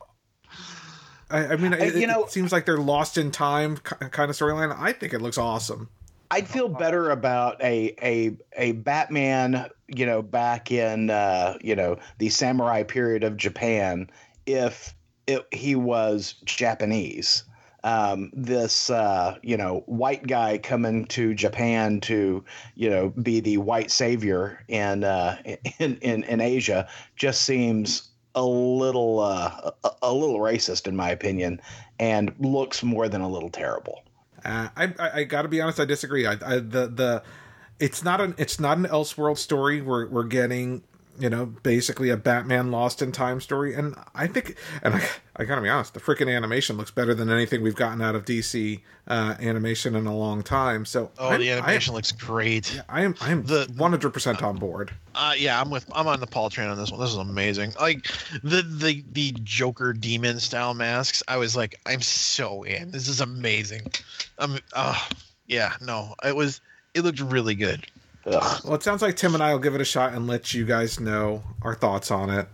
[1.30, 4.36] I, I mean, it, you know- it seems like they're lost in time kind of
[4.36, 4.74] storyline.
[4.76, 5.88] I think it looks awesome.
[6.32, 11.98] I'd feel better about a a a Batman, you know, back in uh, you know
[12.16, 14.08] the samurai period of Japan,
[14.46, 14.94] if
[15.26, 17.44] it, he was Japanese.
[17.84, 22.42] Um, this uh, you know white guy coming to Japan to
[22.76, 25.36] you know be the white savior in uh,
[25.78, 31.10] in, in in Asia just seems a little uh, a, a little racist in my
[31.10, 31.60] opinion,
[31.98, 34.02] and looks more than a little terrible.
[34.44, 36.26] Uh, I, I I gotta be honest, I disagree.
[36.26, 37.22] I, I the the
[37.78, 39.80] it's not an it's not an Elseworld story.
[39.80, 40.82] We're we're getting
[41.18, 45.44] you know basically a Batman lost in time story, and I think and I I
[45.44, 48.80] gotta be honest, the freaking animation looks better than anything we've gotten out of DC
[49.08, 50.84] uh, animation in a long time.
[50.84, 52.80] So Oh, I'm- the animation looks great.
[52.88, 54.92] I am I am The- one hundred percent on board.
[55.14, 57.00] Uh, yeah, I'm with I'm on the Paul train on this one.
[57.00, 57.72] This is amazing.
[57.80, 58.06] Like
[58.42, 61.22] the the the Joker demon style masks.
[61.28, 62.90] I was like, I'm so in.
[62.90, 63.82] This is amazing.
[64.38, 64.98] I'm, uh,
[65.46, 66.60] yeah, no, it was.
[66.94, 67.86] It looked really good.
[68.26, 68.60] Ugh.
[68.64, 70.64] Well, it sounds like Tim and I will give it a shot and let you
[70.64, 72.46] guys know our thoughts on it.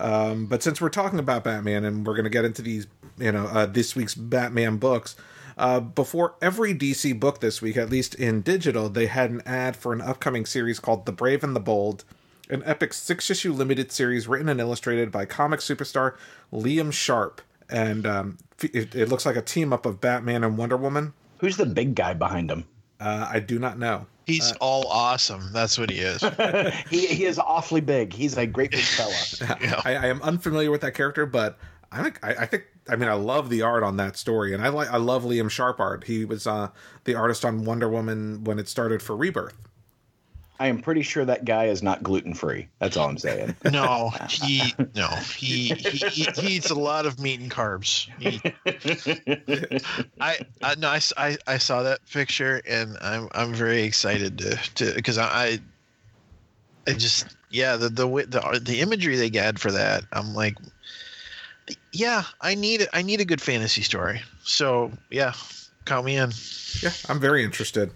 [0.00, 2.86] Um, but since we're talking about Batman and we're going to get into these,
[3.18, 5.16] you know, uh, this week's Batman books,
[5.58, 9.76] uh, before every DC book this week, at least in digital, they had an ad
[9.76, 12.04] for an upcoming series called The Brave and the Bold,
[12.48, 16.16] an epic six issue limited series written and illustrated by comic superstar
[16.52, 17.42] Liam Sharp.
[17.68, 21.12] And um, it, it looks like a team up of Batman and Wonder Woman.
[21.40, 22.64] Who's the big guy behind him?
[23.00, 24.06] Uh, I do not know.
[24.28, 25.54] He's all awesome.
[25.54, 26.22] That's what he is.
[26.90, 28.12] he, he is awfully big.
[28.12, 29.14] He's a great big fella.
[29.60, 29.80] Yeah.
[29.84, 31.58] I, I am unfamiliar with that character, but
[31.90, 34.62] I think I, I, think I mean I love the art on that story, and
[34.62, 36.04] I like I love Liam Sharp art.
[36.04, 36.68] He was uh,
[37.04, 39.56] the artist on Wonder Woman when it started for Rebirth.
[40.60, 42.68] I am pretty sure that guy is not gluten free.
[42.80, 43.54] That's all I'm saying.
[43.72, 45.06] no, he no
[45.36, 48.08] he, he, he eats a lot of meat and carbs.
[48.18, 48.40] He,
[50.20, 54.56] I, I no I, I, I saw that picture and I'm I'm very excited to
[54.74, 55.58] to because I, I
[56.88, 60.56] I just yeah the the the the imagery they had for that I'm like
[61.92, 64.22] yeah, I need I need a good fantasy story.
[64.42, 65.32] So yeah,
[65.84, 66.30] count me in.
[66.82, 67.90] Yeah, I'm very interested.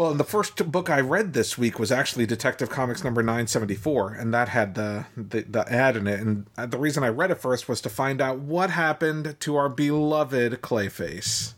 [0.00, 4.32] Well, the first book I read this week was actually Detective Comics number 974, and
[4.32, 6.20] that had the, the, the ad in it.
[6.20, 9.68] And the reason I read it first was to find out what happened to our
[9.68, 11.52] beloved Clayface.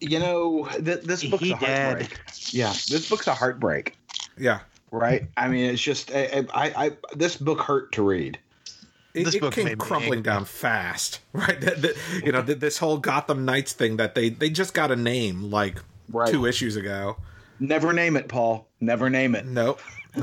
[0.00, 2.08] You know, th- this book's he a heartbreak.
[2.08, 2.18] Dead.
[2.52, 3.98] Yeah, this book's a heartbreak.
[4.38, 4.60] Yeah.
[4.90, 5.28] Right.
[5.36, 8.38] I mean, it's just I, I, I this book hurt to read
[9.14, 11.60] it, it came crumbling down fast, right?
[11.60, 14.90] The, the, you know, the, this whole Gotham Knights thing that they they just got
[14.90, 16.30] a name like right.
[16.30, 17.16] two issues ago.
[17.58, 18.68] Never name it, Paul.
[18.80, 19.46] Never name it.
[19.46, 19.80] Nope.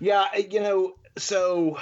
[0.00, 1.78] yeah, you know, so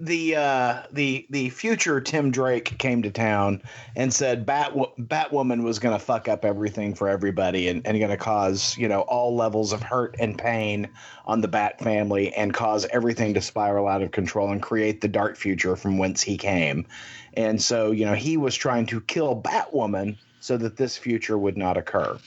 [0.00, 3.62] the uh, the the future Tim Drake came to town
[3.96, 8.10] and said Bat Batwoman was going to fuck up everything for everybody and, and going
[8.10, 10.88] to cause you know all levels of hurt and pain
[11.26, 15.08] on the Bat family and cause everything to spiral out of control and create the
[15.08, 16.86] dark future from whence he came.
[17.34, 21.56] And so you know he was trying to kill Batwoman so that this future would
[21.56, 22.18] not occur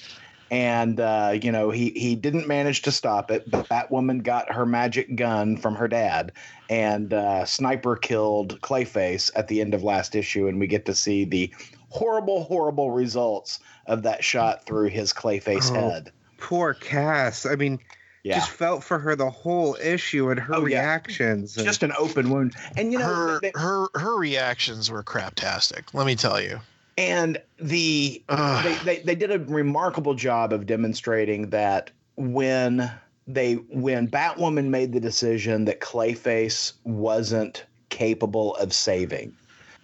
[0.51, 3.49] and uh, you know he he didn't manage to stop it.
[3.49, 6.33] But Batwoman got her magic gun from her dad,
[6.69, 10.93] and uh, Sniper killed Clayface at the end of last issue, and we get to
[10.93, 11.49] see the
[11.89, 16.11] horrible, horrible results of that shot through his Clayface oh, head.
[16.37, 17.45] Poor Cass.
[17.47, 17.79] I mean.
[18.23, 18.35] Yeah.
[18.35, 21.57] Just felt for her the whole issue and her oh, reactions.
[21.57, 21.65] And...
[21.65, 25.91] Just an open wound, and you know her they, her her reactions were craptastic.
[25.95, 26.59] Let me tell you
[27.01, 32.91] and the they, they, they did a remarkable job of demonstrating that when
[33.25, 39.33] they when Batwoman made the decision that Clayface wasn't capable of saving,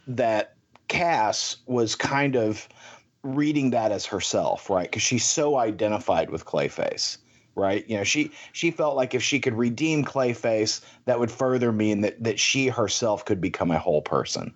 [0.05, 0.55] that
[0.89, 2.69] Cass was kind of
[3.23, 4.89] reading that as herself, right?
[4.89, 7.17] Because she's so identified with Clayface,
[7.55, 7.83] right?
[7.89, 12.01] You know, she she felt like if she could redeem Clayface, that would further mean
[12.01, 14.53] that that she herself could become a whole person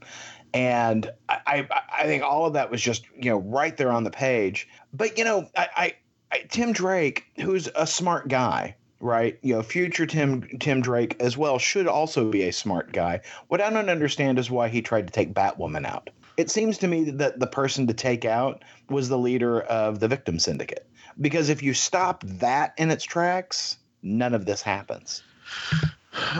[0.54, 4.12] and I, I think all of that was just you know right there on the
[4.12, 4.68] page.
[4.94, 5.96] But you know, I, I,
[6.32, 9.38] I Tim Drake, who's a smart guy, right?
[9.42, 13.22] You know, future Tim Tim Drake as well should also be a smart guy.
[13.48, 16.10] What I don't understand is why he tried to take Batwoman out.
[16.38, 20.08] It seems to me that the person to take out was the leader of the
[20.08, 20.88] victim syndicate.
[21.20, 25.24] Because if you stop that in its tracks, none of this happens.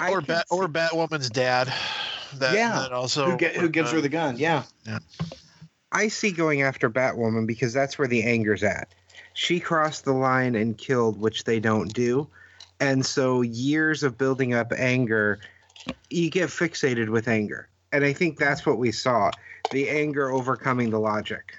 [0.10, 1.72] Or Bat or Batwoman's dad.
[2.38, 2.80] That, yeah.
[2.80, 4.38] That also who, get, who gives her the gun?
[4.38, 4.64] Yeah.
[4.86, 5.00] Yeah.
[5.92, 8.94] I see going after Batwoman because that's where the anger's at.
[9.34, 12.28] She crossed the line and killed, which they don't do.
[12.80, 15.40] And so years of building up anger,
[16.10, 17.68] you get fixated with anger.
[17.92, 19.32] And I think that's what we saw
[19.72, 21.58] the anger overcoming the logic.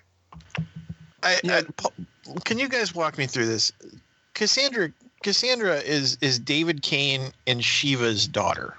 [1.22, 1.62] I, I,
[2.44, 3.72] can you guys walk me through this?
[4.34, 4.92] Cassandra
[5.22, 8.74] Cassandra is is David Cain and Shiva's daughter.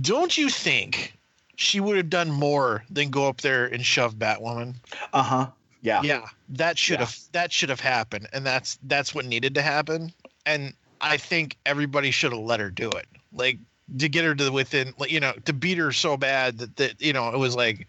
[0.00, 1.16] Don't you think
[1.56, 4.74] she would have done more than go up there and shove Batwoman?
[5.12, 5.46] Uh huh.
[5.82, 6.02] Yeah.
[6.02, 6.26] Yeah.
[6.48, 10.12] That should have that should have happened, and that's that's what needed to happen.
[10.46, 13.06] And I think everybody should have let her do it.
[13.32, 13.58] Like
[13.98, 17.12] to get her to within, you know, to beat her so bad that that you
[17.12, 17.86] know it was like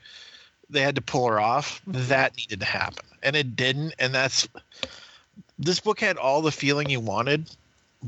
[0.69, 1.81] they had to pull her off.
[1.87, 3.95] That needed to happen, and it didn't.
[3.97, 4.47] And that's
[5.57, 7.49] this book had all the feeling you wanted,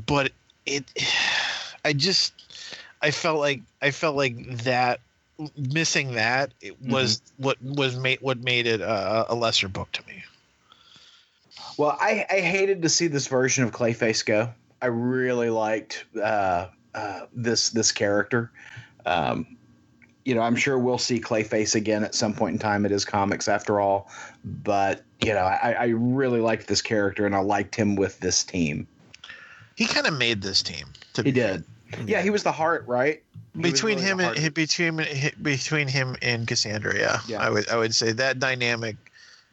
[0.06, 0.32] but
[0.66, 0.84] it.
[1.84, 2.34] I just
[3.02, 5.00] I felt like I felt like that
[5.56, 6.52] missing that
[6.86, 7.44] was mm-hmm.
[7.44, 10.24] what was made what made it a, a, lesser book to me.
[11.76, 14.52] Well, I, I hated to see this version of Clayface go.
[14.82, 18.50] I really liked uh, uh, this this character.
[19.06, 19.56] Um,
[20.24, 22.84] you know, I'm sure we'll see Clayface again at some point in time.
[22.84, 24.10] It is comics after all,
[24.44, 28.44] but you know, I, I really liked this character and I liked him with this
[28.44, 28.86] team.
[29.76, 30.86] He kind of made this team.
[31.22, 31.64] he did.
[32.06, 33.22] Yeah, he was the heart, right?
[33.54, 35.06] He between really him and between
[35.42, 37.20] between him and Cassandra, yeah.
[37.26, 37.40] yeah.
[37.40, 38.96] I would I would say that dynamic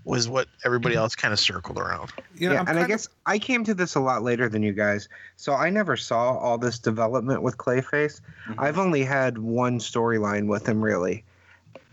[0.04, 2.12] was what everybody else kind of circled around.
[2.36, 4.72] You know, yeah, and I guess I came to this a lot later than you
[4.72, 8.22] guys, so I never saw all this development with Clayface.
[8.48, 8.60] Mm-hmm.
[8.60, 11.24] I've only had one storyline with him really,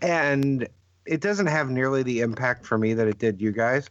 [0.01, 0.67] and
[1.05, 3.89] it doesn't have nearly the impact for me that it did you guys.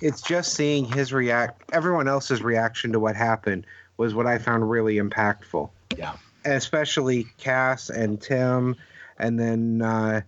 [0.00, 4.68] It's just seeing his react, everyone else's reaction to what happened was what I found
[4.68, 5.70] really impactful.
[5.98, 6.14] Yeah.
[6.44, 8.76] especially Cass and Tim,
[9.18, 10.22] and then uh,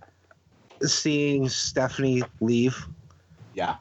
[0.82, 2.86] seeing Stephanie leave.
[3.54, 3.76] Yeah.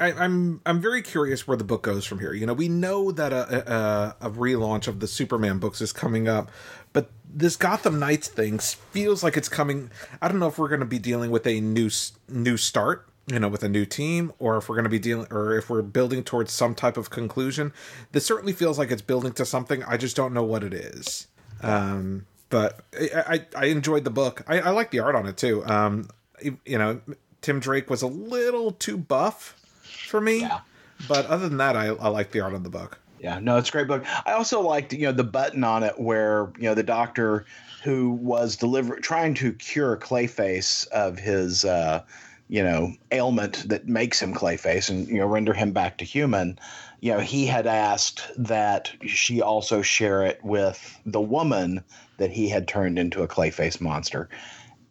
[0.00, 2.32] I, am I'm, I'm very curious where the book goes from here.
[2.32, 3.72] You know, we know that a,
[4.20, 6.50] a, a relaunch of the Superman books is coming up,
[6.92, 9.90] but this Gotham Knights thing feels like it's coming.
[10.20, 11.90] I don't know if we're going to be dealing with a new
[12.28, 15.26] new start, you know, with a new team, or if we're going to be dealing,
[15.30, 17.72] or if we're building towards some type of conclusion.
[18.12, 19.82] This certainly feels like it's building to something.
[19.84, 21.26] I just don't know what it is.
[21.62, 24.42] Um, but I, I, I enjoyed the book.
[24.46, 25.64] I, I like the art on it too.
[25.66, 26.08] Um,
[26.40, 27.00] you know,
[27.40, 30.40] Tim Drake was a little too buff for me.
[30.40, 30.60] Yeah.
[31.08, 32.98] But other than that, I, I like the art on the book.
[33.20, 34.04] Yeah, no, it's a great book.
[34.26, 37.46] I also liked, you know, the button on it where, you know, the doctor
[37.82, 42.02] who was deliver trying to cure Clayface of his uh,
[42.48, 46.58] you know, ailment that makes him Clayface and, you know, render him back to human,
[47.00, 51.82] you know, he had asked that she also share it with the woman
[52.18, 54.28] that he had turned into a Clayface monster.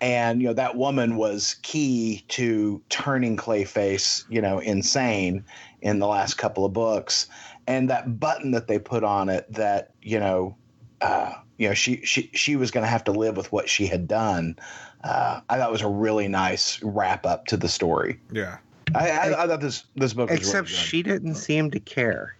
[0.01, 5.45] And you know that woman was key to turning clayface you know insane
[5.81, 7.27] in the last couple of books.
[7.65, 10.57] And that button that they put on it that you know
[11.01, 13.87] uh, you know she she she was going to have to live with what she
[13.87, 14.57] had done
[15.05, 18.57] uh, i thought was a really nice wrap up to the story yeah
[18.93, 22.35] i i, I thought this this book except really she didn't seem to care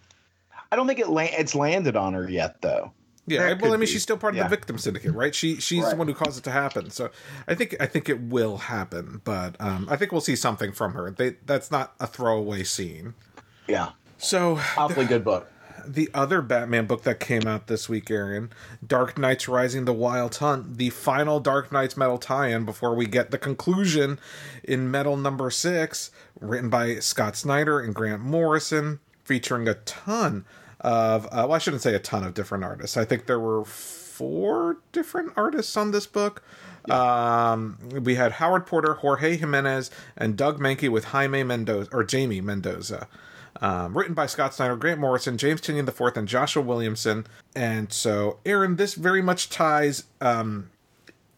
[0.72, 2.91] i don't think it la- it's landed on her yet though
[3.28, 3.86] yeah, well, I mean, be.
[3.88, 4.43] she's still part of yeah.
[4.43, 5.34] the victim syndicate, right?
[5.34, 5.91] She she's right.
[5.91, 6.91] the one who caused it to happen.
[6.91, 7.09] So
[7.47, 10.93] I think I think it will happen, but um, I think we'll see something from
[10.93, 11.09] her.
[11.09, 13.16] They, that's not a throwaway scene.
[13.68, 13.91] Yeah.
[14.18, 15.51] So awfully good book.
[15.88, 18.51] The other Batman book that came out this week, Aaron,
[18.86, 23.31] Dark Knights Rising: The Wild Hunt, the final Dark Knights Metal tie-in before we get
[23.31, 24.19] the conclusion
[24.63, 30.45] in Metal Number Six, written by Scott Snyder and Grant Morrison, featuring a ton
[30.81, 32.97] of uh, well, I shouldn't say a ton of different artists.
[32.97, 36.43] I think there were four different artists on this book.
[36.88, 37.51] Yeah.
[37.51, 42.41] Um, we had Howard Porter, Jorge Jimenez, and Doug Mahnke with Jaime Mendoza or Jamie
[42.41, 43.07] Mendoza.
[43.62, 47.26] Um, written by Scott Snyder, Grant Morrison, James Tynion IV, and Joshua Williamson.
[47.56, 50.72] And so, Aaron, this very much ties um,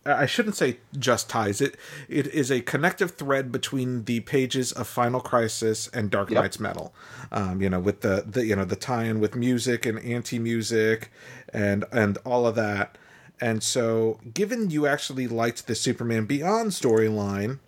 [0.07, 1.75] I shouldn't say just ties it.
[2.07, 6.41] It is a connective thread between the pages of Final Crisis and Dark yep.
[6.41, 6.93] Knight's Metal.
[7.31, 11.11] Um, you know, with the, the you know the tie-in with music and anti-music
[11.53, 12.97] and and all of that.
[13.39, 17.59] And so, given you actually liked the Superman Beyond storyline,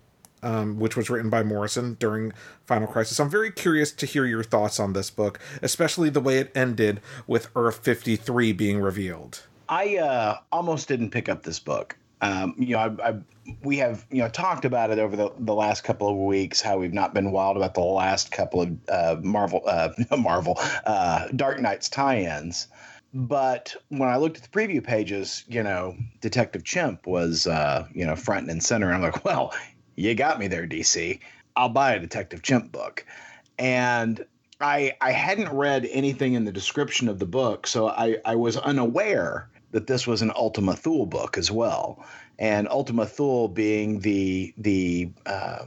[0.42, 2.32] um, which was written by Morrison during
[2.66, 3.18] Final Crisis.
[3.18, 7.00] I'm very curious to hear your thoughts on this book, especially the way it ended
[7.26, 9.42] with Earth 53 being revealed.
[9.68, 13.14] I uh, almost didn't pick up this book um, you know, I, I,
[13.62, 16.78] we have you know talked about it over the, the last couple of weeks how
[16.78, 21.60] we've not been wild about the last couple of uh, Marvel uh, Marvel uh, Dark
[21.60, 22.68] Knights tie-ins.
[23.12, 28.04] But when I looked at the preview pages, you know, Detective Chimp was uh, you
[28.04, 28.92] know front and center.
[28.92, 29.54] I'm like, well,
[30.00, 31.20] you got me there, DC.
[31.56, 33.04] I'll buy a Detective Chimp book.
[33.58, 34.24] And
[34.60, 38.56] I I hadn't read anything in the description of the book, so I, I was
[38.56, 42.04] unaware that this was an Ultima Thule book as well,
[42.38, 45.64] and Ultima Thule being the the uh,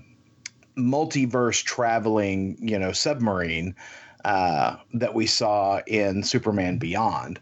[0.78, 3.76] multiverse traveling you know submarine
[4.26, 7.40] uh, that we saw in Superman Beyond.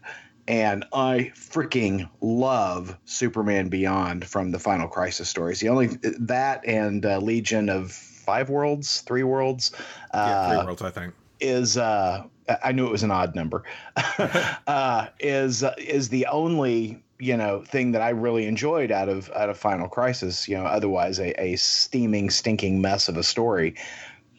[0.48, 5.60] And I freaking love Superman Beyond from the Final Crisis stories.
[5.60, 9.72] The only that and uh, Legion of Five Worlds, Three Worlds.
[10.12, 11.14] yeah, Three uh, Worlds, I think.
[11.40, 12.24] Is uh,
[12.62, 13.64] I knew it was an odd number,
[14.66, 19.48] uh, is is the only you know thing that I really enjoyed out of out
[19.48, 20.48] of Final Crisis.
[20.48, 23.74] You know, otherwise a, a steaming, stinking mess of a story.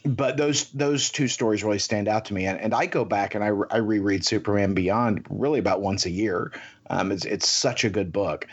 [0.06, 3.36] But those those two stories really stand out to me, and, and I go back
[3.36, 6.51] and I, I reread Superman Beyond really about once a year.
[6.89, 8.47] Um, it's it's such a good book.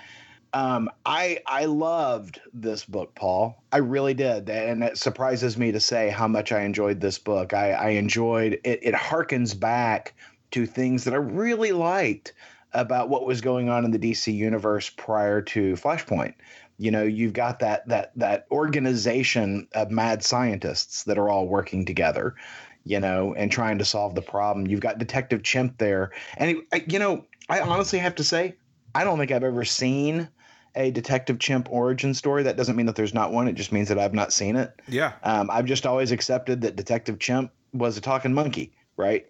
[0.52, 3.62] Um, I I loved this book, Paul.
[3.72, 7.52] I really did, and it surprises me to say how much I enjoyed this book.
[7.52, 8.80] I, I enjoyed it.
[8.82, 10.14] It harkens back
[10.52, 12.32] to things that I really liked
[12.72, 16.34] about what was going on in the DC universe prior to Flashpoint.
[16.80, 21.84] You know, you've got that that that organization of mad scientists that are all working
[21.84, 22.36] together,
[22.84, 24.66] you know, and trying to solve the problem.
[24.66, 26.56] You've got Detective Chimp there, and
[26.86, 28.56] you know, I honestly have to say,
[28.94, 30.30] I don't think I've ever seen
[30.74, 32.44] a Detective Chimp origin story.
[32.44, 33.46] That doesn't mean that there's not one.
[33.46, 34.72] It just means that I've not seen it.
[34.88, 35.12] Yeah.
[35.22, 39.26] Um, I've just always accepted that Detective Chimp was a talking monkey, right?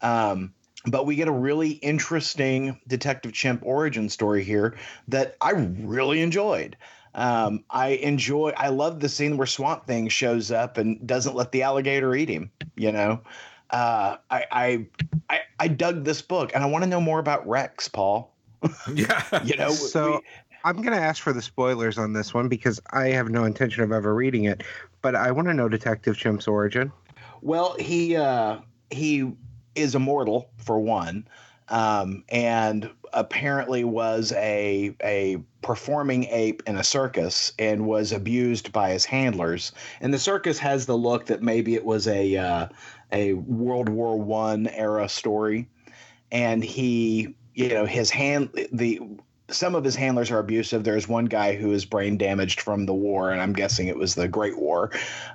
[0.00, 0.54] Um,
[0.86, 4.76] but we get a really interesting Detective Chimp origin story here
[5.08, 6.76] that I really enjoyed.
[7.14, 8.52] Um, I enjoy.
[8.56, 12.28] I love the scene where Swamp Thing shows up and doesn't let the alligator eat
[12.28, 12.50] him.
[12.76, 13.20] You know,
[13.70, 14.86] uh, I, I
[15.30, 18.32] I I dug this book, and I want to know more about Rex, Paul.
[18.92, 19.22] Yeah.
[19.44, 20.20] you know, So- we-
[20.66, 23.84] I'm going to ask for the spoilers on this one because I have no intention
[23.84, 24.62] of ever reading it,
[25.02, 26.90] but I want to know Detective Chimp's origin.
[27.42, 28.60] Well, he uh,
[28.90, 29.30] he
[29.74, 31.26] is immortal for one,
[31.68, 38.90] um, and apparently was a a performing ape in a circus and was abused by
[38.90, 39.72] his handlers.
[40.00, 42.68] And the circus has the look that maybe it was a uh,
[43.12, 45.68] a World War One era story,
[46.30, 49.00] and he you know his hand the
[49.50, 50.84] some of his handlers are abusive.
[50.84, 54.14] There's one guy who is brain damaged from the war, and I'm guessing it was
[54.14, 54.90] the Great War.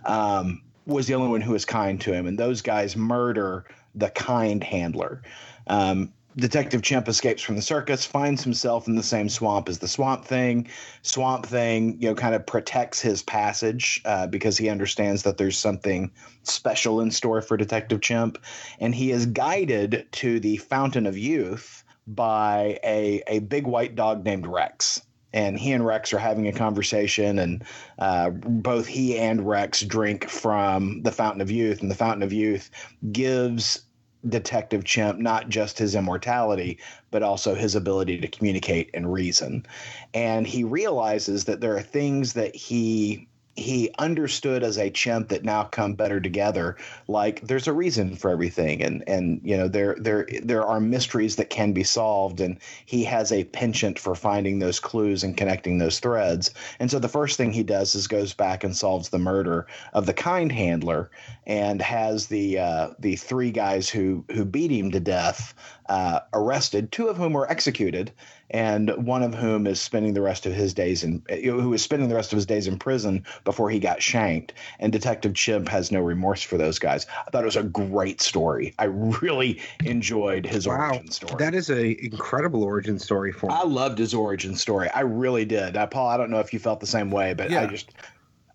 [0.05, 3.65] Um, was the only one who was kind to him, and those guys murder
[3.99, 5.21] the kind handler.
[5.67, 9.87] Um, Detective Chimp escapes from the circus, finds himself in the same swamp as the
[9.87, 10.67] Swamp Thing.
[11.01, 15.57] Swamp Thing, you know, kind of protects his passage uh, because he understands that there's
[15.57, 16.11] something
[16.43, 18.37] special in store for Detective Chimp,
[18.79, 24.23] and he is guided to the Fountain of Youth by a a big white dog
[24.23, 25.01] named Rex.
[25.31, 27.63] And he and Rex are having a conversation, and
[27.99, 32.33] uh, both he and Rex drink from the Fountain of Youth, and the Fountain of
[32.33, 32.71] Youth
[33.11, 33.83] gives
[34.27, 39.65] Detective Chimp not just his immortality, but also his ability to communicate and reason.
[40.13, 43.28] And he realizes that there are things that he
[43.59, 48.31] he understood as a chimp that now come better together like there's a reason for
[48.31, 48.81] everything.
[48.81, 53.03] And and you know there there there are mysteries that can be solved and he
[53.03, 56.51] has a penchant for finding those clues and connecting those threads.
[56.79, 60.05] And so the first thing he does is goes back and solves the murder of
[60.05, 61.11] the kind handler
[61.45, 65.53] and has the uh, the three guys who who beat him to death
[65.89, 68.11] uh, arrested two of whom were executed
[68.51, 72.09] and one of whom is spending the rest of his days in who is spending
[72.09, 75.91] the rest of his days in prison before he got shanked and detective chimp has
[75.91, 80.45] no remorse for those guys i thought it was a great story i really enjoyed
[80.45, 83.51] his Wow, origin story that is a incredible origin story for Him.
[83.53, 86.59] i loved his origin story i really did uh, paul i don't know if you
[86.59, 87.91] felt the same way but i just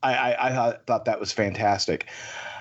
[0.03, 2.07] I, I, I thought- thought that was fantastic.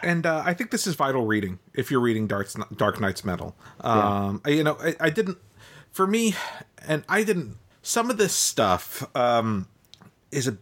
[0.01, 3.53] and uh, I think this is vital reading if you're reading Dark Dark Knight's Metal.
[3.81, 5.37] Um, I- You know, I, I didn't.
[5.93, 6.35] For me,
[6.85, 7.57] and I didn't.
[7.81, 9.67] Some of this stuff um,
[10.31, 10.57] is a.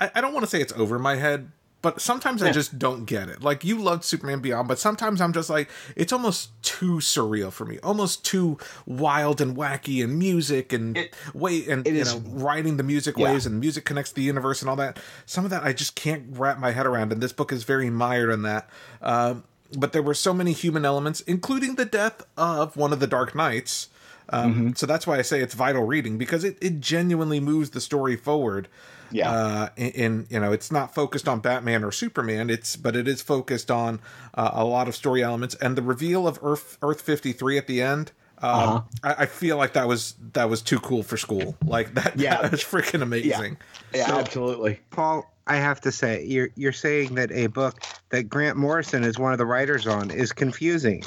[0.00, 3.04] I, I don't want to say it's over my head, but sometimes I just don't
[3.06, 3.42] get it.
[3.42, 7.64] Like you loved Superman Beyond, but sometimes I'm just like it's almost too surreal for
[7.64, 12.14] me, almost too wild and wacky and music and It- way and it you is-
[12.14, 13.32] know writing the music Yeah.
[13.32, 14.98] waves and music connects the universe and all that.
[15.24, 17.88] Some of that I just can't wrap my head around, and this book is very
[17.88, 18.68] mired in that.
[19.00, 19.44] Um,
[19.78, 23.34] but there were so many human elements, including the death of one of the Dark
[23.34, 23.88] Knights.
[24.30, 27.80] Um, So that's why I say it's vital reading because it, it genuinely moves the
[27.80, 28.68] story forward.
[29.10, 29.30] Yeah.
[29.30, 32.50] Uh, in, in you know, it's not focused on Batman or Superman.
[32.50, 34.00] It's but it is focused on
[34.34, 37.66] uh, a lot of story elements and the reveal of Earth Earth fifty three at
[37.66, 38.12] the end.
[38.42, 41.54] Um, I, I feel like that was that was too cool for school.
[41.64, 42.42] Like that, Yeah.
[42.42, 43.56] that was freaking amazing.
[43.94, 44.80] Yeah, So- absolutely.
[44.90, 49.18] Paul, I have to say, you're you're saying that a book that Grant Morrison is
[49.18, 51.04] one of the writers on is confusing.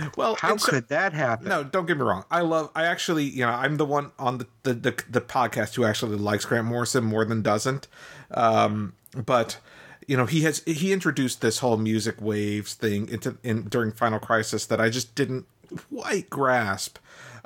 [0.16, 1.48] Well, How so- could that happen?
[1.48, 2.24] No, don't get me wrong.
[2.30, 2.70] I love.
[2.74, 6.16] I actually, you know, I'm the one on the the the, the podcast who actually
[6.16, 7.88] likes Grant Morrison more than doesn't.
[8.32, 9.58] Um, but
[10.06, 14.18] you know, he has he introduced this whole music waves thing into in during Final
[14.18, 15.46] Crisis that I just didn't
[15.90, 16.98] quite grasp.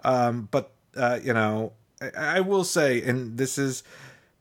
[0.05, 3.83] Um, but uh, you know, I, I will say, and this is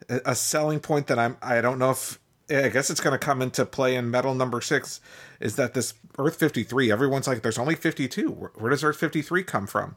[0.09, 1.37] a a selling point that I'm.
[1.41, 2.19] I don't know if.
[2.47, 5.01] I guess it's going to come into play in Metal Number Six.
[5.45, 6.91] Is that this Earth fifty three?
[6.91, 8.31] Everyone's like, "There's only fifty two.
[8.31, 9.95] Where, where does Earth fifty three come from?"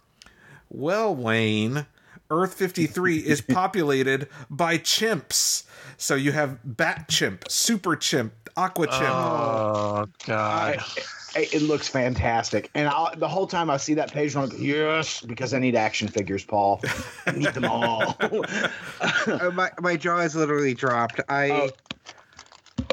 [0.70, 1.86] Well, Wayne,
[2.30, 5.64] Earth 53 is populated by chimps.
[5.96, 9.02] So you have Bat Chimp, Super Chimp, Aqua Chimp.
[9.02, 10.78] Oh God.
[10.78, 14.58] I- it looks fantastic, and i the whole time I see that page, I'm like,
[14.58, 16.80] yes, because I need action figures, Paul.
[17.26, 18.16] I need them all.
[19.00, 21.20] Uh, my my jaw is literally dropped.
[21.28, 21.70] I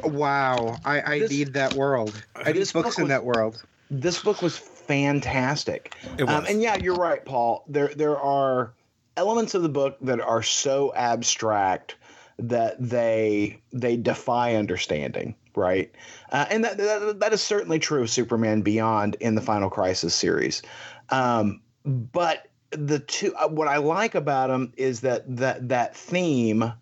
[0.04, 0.78] wow.
[0.86, 2.14] I I This- need that world.
[2.36, 3.64] I need books book in was- that world.
[3.90, 5.96] this book was fantastic.
[6.18, 6.34] It was.
[6.36, 7.64] Um, and yeah, you're right, Paul.
[7.68, 8.74] There there are
[9.18, 11.96] elements of the book that are so abstract
[12.38, 15.92] that they they defy understanding, right?
[16.32, 20.14] Uh, and that, that that is certainly true of Superman Beyond in the Final Crisis
[20.14, 20.62] series.
[21.10, 26.74] Um, but the two, uh, what I like about them is that that that theme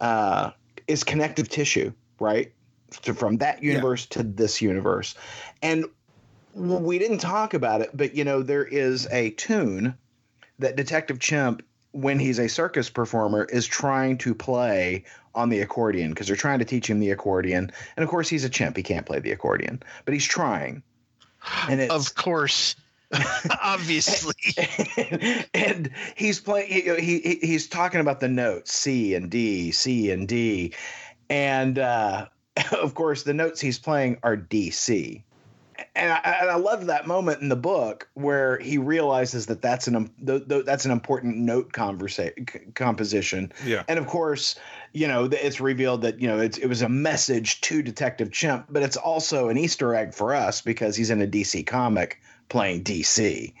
[0.00, 0.50] uh,
[0.86, 2.52] is connective tissue, right?
[3.02, 5.16] To, from that universe to this universe,
[5.62, 5.86] and
[6.54, 9.96] we didn't talk about it, but you know, there is a tune
[10.58, 15.04] that Detective Chimp, when he's a circus performer, is trying to play
[15.34, 17.72] on the accordion because they're trying to teach him the accordion.
[17.96, 20.82] And of course, he's a chimp; he can't play the accordion, but he's trying.
[21.68, 22.76] And it's Of course.
[23.62, 24.34] Obviously.
[24.96, 26.68] and, and he's playing.
[26.68, 30.72] He, he he's talking about the notes C and D, C and D,
[31.30, 32.26] and uh,
[32.72, 35.22] of course the notes he's playing are DC.
[35.96, 39.88] And I, and I love that moment in the book where he realizes that that's
[39.88, 43.52] an that's an important note conversation composition.
[43.64, 43.82] Yeah.
[43.88, 44.54] And of course,
[44.92, 48.66] you know, it's revealed that you know it's, it was a message to Detective Chimp,
[48.70, 52.84] but it's also an Easter egg for us because he's in a DC comic playing
[52.84, 53.52] DC.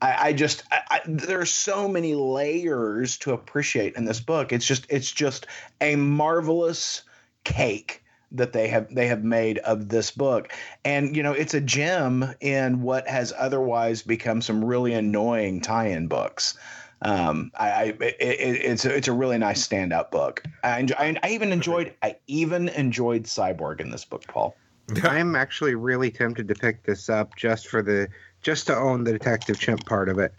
[0.00, 4.52] I, I just I, I, there are so many layers to appreciate in this book.
[4.52, 5.46] It's just it's just
[5.80, 7.02] a marvelous
[7.48, 10.52] cake that they have they have made of this book
[10.84, 16.06] and you know it's a gem in what has otherwise become some really annoying tie-in
[16.06, 16.58] books
[17.02, 20.42] um, I, I it, it's a, it's a really nice standout book.
[20.64, 24.56] I, enjoy, I, I even enjoyed I even enjoyed Cyborg in this book, Paul.
[25.04, 28.08] I'm actually really tempted to pick this up just for the
[28.42, 30.34] just to own the Detective Chimp part of it,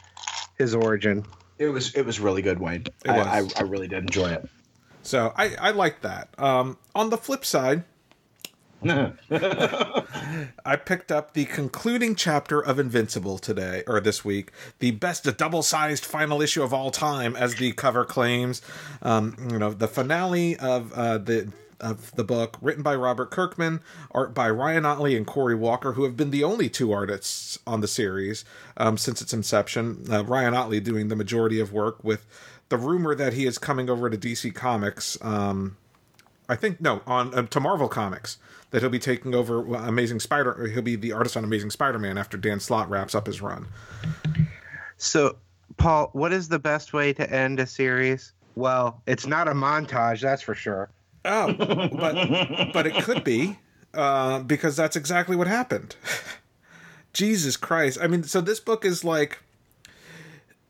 [0.57, 1.25] his origin.
[1.59, 2.83] It was it was really good, Wayne.
[3.07, 4.49] I, I, I really did enjoy it.
[5.03, 6.29] So I I like that.
[6.37, 7.83] Um, on the flip side,
[8.83, 15.63] I picked up the concluding chapter of Invincible today, or this week, the best double
[15.63, 18.61] sized final issue of all time, as the cover claims.
[19.01, 23.81] Um, you know, the finale of uh, the of the book, written by Robert Kirkman,
[24.11, 27.81] art by Ryan Ottley and Cory Walker, who have been the only two artists on
[27.81, 28.43] the series
[28.77, 30.05] um, since its inception.
[30.11, 32.25] Uh, Ryan Ottley doing the majority of work with
[32.69, 35.17] the rumor that he is coming over to DC Comics.
[35.21, 35.77] Um,
[36.47, 38.37] I think no, on uh, to Marvel Comics
[38.71, 40.67] that he'll be taking over Amazing Spider.
[40.67, 43.67] He'll be the artist on Amazing Spider-Man after Dan Slott wraps up his run.
[44.97, 45.37] So,
[45.77, 48.33] Paul, what is the best way to end a series?
[48.55, 50.89] Well, it's not a montage, that's for sure.
[51.25, 53.57] Oh, but but it could be
[53.93, 55.95] uh, because that's exactly what happened.
[57.13, 57.97] Jesus Christ!
[58.01, 59.39] I mean, so this book is like.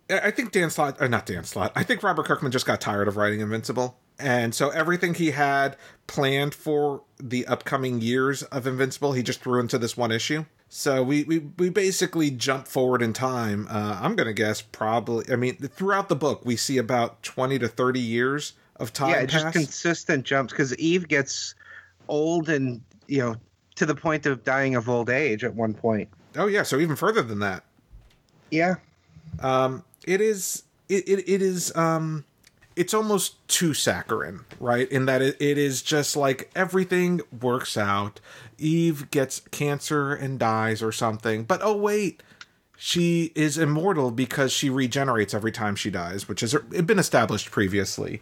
[0.09, 1.71] I think Dan Slott, or not Dan Slott.
[1.75, 5.77] I think Robert Kirkman just got tired of writing Invincible and so everything he had
[6.05, 10.45] planned for the upcoming years of Invincible, he just threw into this one issue.
[10.67, 13.67] So we we, we basically jump forward in time.
[13.69, 15.25] Uh, I'm gonna guess probably.
[15.31, 19.11] I mean, throughout the book, we see about twenty to thirty years of time.
[19.11, 21.55] Yeah, just consistent jumps because Eve gets
[22.07, 23.35] old and you know
[23.75, 26.09] to the point of dying of old age at one point.
[26.35, 27.63] Oh yeah, so even further than that.
[28.51, 28.75] Yeah.
[29.41, 30.63] Um, it is.
[30.89, 31.75] It, it, it is.
[31.75, 32.25] Um,
[32.75, 34.89] it's almost too saccharine, right?
[34.91, 38.19] In that it, it is just like everything works out.
[38.57, 42.23] Eve gets cancer and dies or something, but oh wait,
[42.75, 48.21] she is immortal because she regenerates every time she dies, which has been established previously.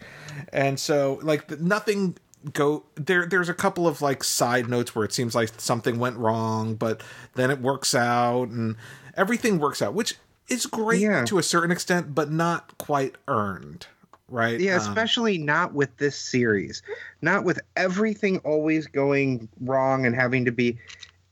[0.52, 2.16] And so, like, nothing
[2.52, 6.16] go there there's a couple of like side notes where it seems like something went
[6.16, 7.02] wrong but
[7.34, 8.76] then it works out and
[9.16, 10.14] everything works out which
[10.48, 11.24] is great yeah.
[11.24, 13.86] to a certain extent but not quite earned
[14.30, 14.60] right?
[14.60, 16.82] Yeah, um, especially um, not with this series.
[17.22, 20.78] Not with everything always going wrong and having to be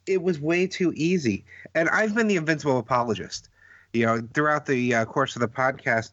[0.07, 1.45] it was way too easy.
[1.75, 3.49] And I've been the invincible apologist.
[3.93, 6.11] You know, throughout the uh, course of the podcast,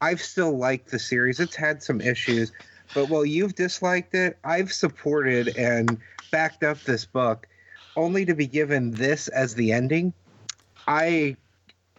[0.00, 1.40] I've still liked the series.
[1.40, 2.52] It's had some issues,
[2.94, 5.98] but while you've disliked it, I've supported and
[6.30, 7.46] backed up this book
[7.94, 10.12] only to be given this as the ending.
[10.86, 11.36] I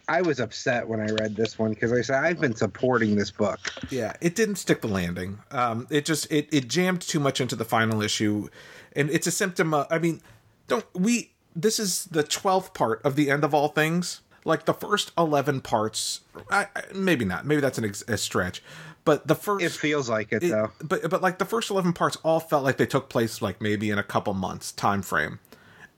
[0.07, 3.31] I was upset when I read this one because I said I've been supporting this
[3.31, 3.59] book.
[3.89, 5.39] Yeah, it didn't stick the landing.
[5.51, 8.47] Um, it just it it jammed too much into the final issue,
[8.95, 9.73] and it's a symptom.
[9.73, 10.21] Of, I mean,
[10.67, 11.33] don't we?
[11.55, 14.21] This is the twelfth part of the end of all things.
[14.45, 17.45] Like the first eleven parts, I, I, maybe not.
[17.45, 18.63] Maybe that's an ex, a stretch,
[19.03, 20.71] but the first it feels like it, it though.
[20.81, 23.89] But but like the first eleven parts all felt like they took place like maybe
[23.89, 25.39] in a couple months time frame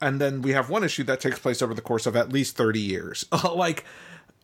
[0.00, 2.56] and then we have one issue that takes place over the course of at least
[2.56, 3.24] 30 years.
[3.54, 3.84] Like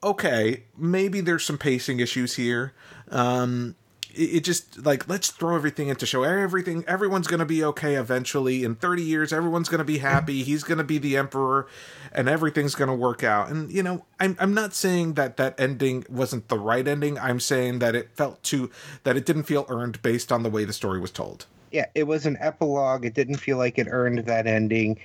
[0.03, 2.73] okay maybe there's some pacing issues here.
[3.11, 3.77] Um
[4.15, 7.95] it, it just like let's throw everything into show everything everyone's going to be okay
[7.95, 8.65] eventually.
[8.65, 10.43] In 30 years everyone's going to be happy.
[10.43, 11.67] He's going to be the emperor
[12.13, 13.49] and everything's going to work out.
[13.51, 17.19] And you know I'm I'm not saying that that ending wasn't the right ending.
[17.19, 18.71] I'm saying that it felt too
[19.05, 22.05] that it didn't feel earned based on the way the story was told yeah, it
[22.05, 23.05] was an epilogue.
[23.05, 24.99] It didn't feel like it earned that ending.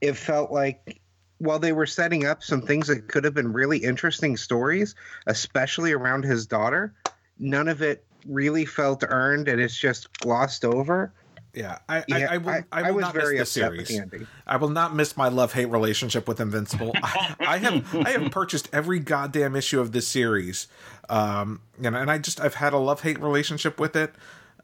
[0.00, 1.00] It felt like
[1.38, 4.94] while they were setting up some things that could have been really interesting stories,
[5.26, 6.92] especially around his daughter,
[7.38, 11.12] none of it really felt earned and it's just glossed over.
[11.54, 12.50] Yeah, I, yeah, I, I will.
[12.50, 14.00] I, I will was not very miss the series.
[14.46, 16.92] I will not miss my love hate relationship with Invincible.
[17.02, 20.68] I, I, have I have purchased every goddamn issue of this series,
[21.08, 24.14] um, and and I just I've had a love hate relationship with it.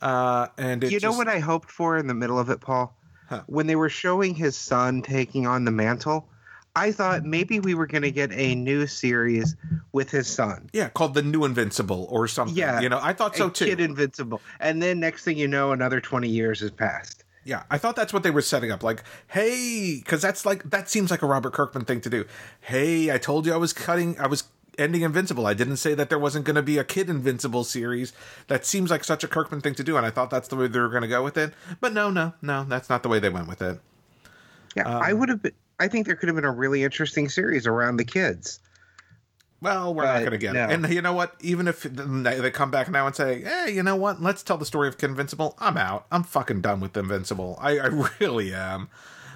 [0.04, 2.94] Uh, and you know what I hoped for in the middle of it, Paul?
[3.28, 3.42] Huh.
[3.46, 6.28] When they were showing his son taking on the mantle,
[6.76, 9.56] I thought maybe we were going to get a new series
[9.92, 10.68] with his son.
[10.74, 12.54] Yeah, called the New Invincible or something.
[12.54, 13.64] Yeah, you know, I thought so too.
[13.64, 17.24] Kid Invincible, and then next thing you know, another twenty years has passed.
[17.44, 18.82] Yeah, I thought that's what they were setting up.
[18.82, 22.24] Like, hey, because that's like that seems like a Robert Kirkman thing to do.
[22.60, 24.44] Hey, I told you I was cutting, I was
[24.78, 25.46] ending Invincible.
[25.46, 28.12] I didn't say that there wasn't going to be a Kid Invincible series.
[28.48, 30.66] That seems like such a Kirkman thing to do, and I thought that's the way
[30.66, 31.52] they were going to go with it.
[31.80, 33.80] But no, no, no, that's not the way they went with it.
[34.76, 35.52] Yeah, um, I would have been.
[35.78, 38.60] I think there could have been a really interesting series around the kids.
[39.60, 40.64] Well, we're not going to get no.
[40.64, 40.72] it.
[40.72, 41.36] And you know what?
[41.40, 44.20] Even if they come back now and say, "Hey, you know what?
[44.20, 46.06] Let's tell the story of Invincible," I'm out.
[46.12, 47.58] I'm fucking done with Invincible.
[47.60, 47.86] I, I
[48.20, 48.88] really am.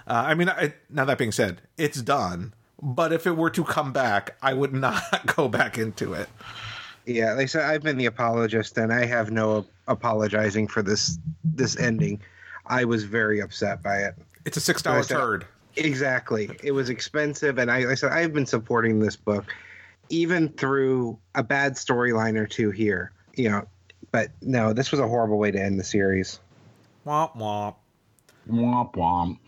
[0.06, 2.54] Uh, I mean, I, now that being said, it's done.
[2.80, 5.02] But if it were to come back, I would not
[5.36, 6.28] go back into it.
[7.06, 11.18] Yeah, like I said, I've been the apologist, and I have no apologizing for this
[11.42, 12.20] this ending.
[12.66, 14.14] I was very upset by it.
[14.44, 15.46] It's a six dollar turd.
[15.76, 16.50] Exactly.
[16.62, 19.46] It was expensive, and I, I said I've been supporting this book
[20.10, 23.12] even through a bad storyline or two here.
[23.34, 23.68] You know,
[24.10, 26.40] but no, this was a horrible way to end the series.
[27.06, 27.76] Womp womp.
[28.50, 29.38] Womp womp.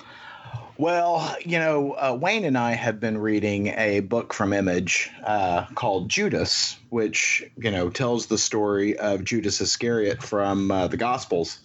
[0.81, 5.67] Well, you know, uh, Wayne and I have been reading a book from Image uh,
[5.75, 11.59] called Judas, which, you know, tells the story of Judas Iscariot from uh, the Gospels.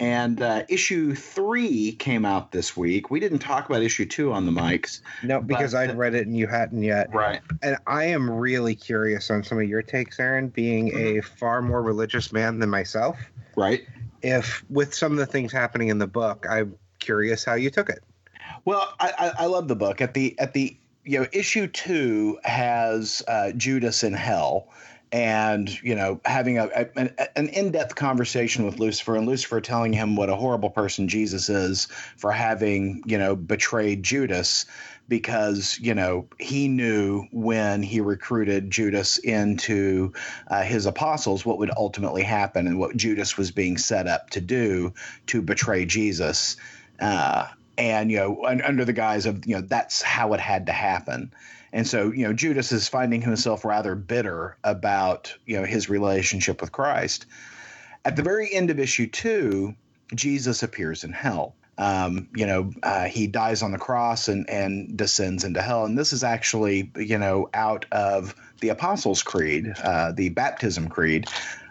[0.00, 3.08] And uh, issue three came out this week.
[3.08, 5.00] We didn't talk about issue two on the mics.
[5.22, 7.14] No, because I'd read it and you hadn't yet.
[7.14, 7.42] Right.
[7.62, 11.18] And I am really curious on some of your takes, Aaron, being mm-hmm.
[11.18, 13.16] a far more religious man than myself.
[13.56, 13.86] Right.
[14.22, 17.88] If, with some of the things happening in the book, I'm curious how you took
[17.88, 18.02] it.
[18.64, 20.00] Well, I, I, I love the book.
[20.00, 24.68] At the at the you know issue two has uh, Judas in hell
[25.12, 30.14] and you know having a, a, an in-depth conversation with lucifer and lucifer telling him
[30.14, 31.86] what a horrible person jesus is
[32.16, 34.66] for having you know betrayed judas
[35.08, 40.12] because you know he knew when he recruited judas into
[40.48, 44.40] uh, his apostles what would ultimately happen and what judas was being set up to
[44.40, 44.94] do
[45.26, 46.56] to betray jesus
[47.00, 47.48] uh,
[47.80, 51.32] and you know under the guise of you know that's how it had to happen
[51.72, 56.60] and so, you know, Judas is finding himself rather bitter about, you know, his relationship
[56.60, 57.26] with Christ.
[58.04, 59.74] At the very end of issue two,
[60.14, 61.54] Jesus appears in hell.
[61.78, 65.84] Um, you know, uh, he dies on the cross and, and descends into hell.
[65.84, 71.28] And this is actually, you know, out of the Apostles' Creed, uh, the Baptism Creed,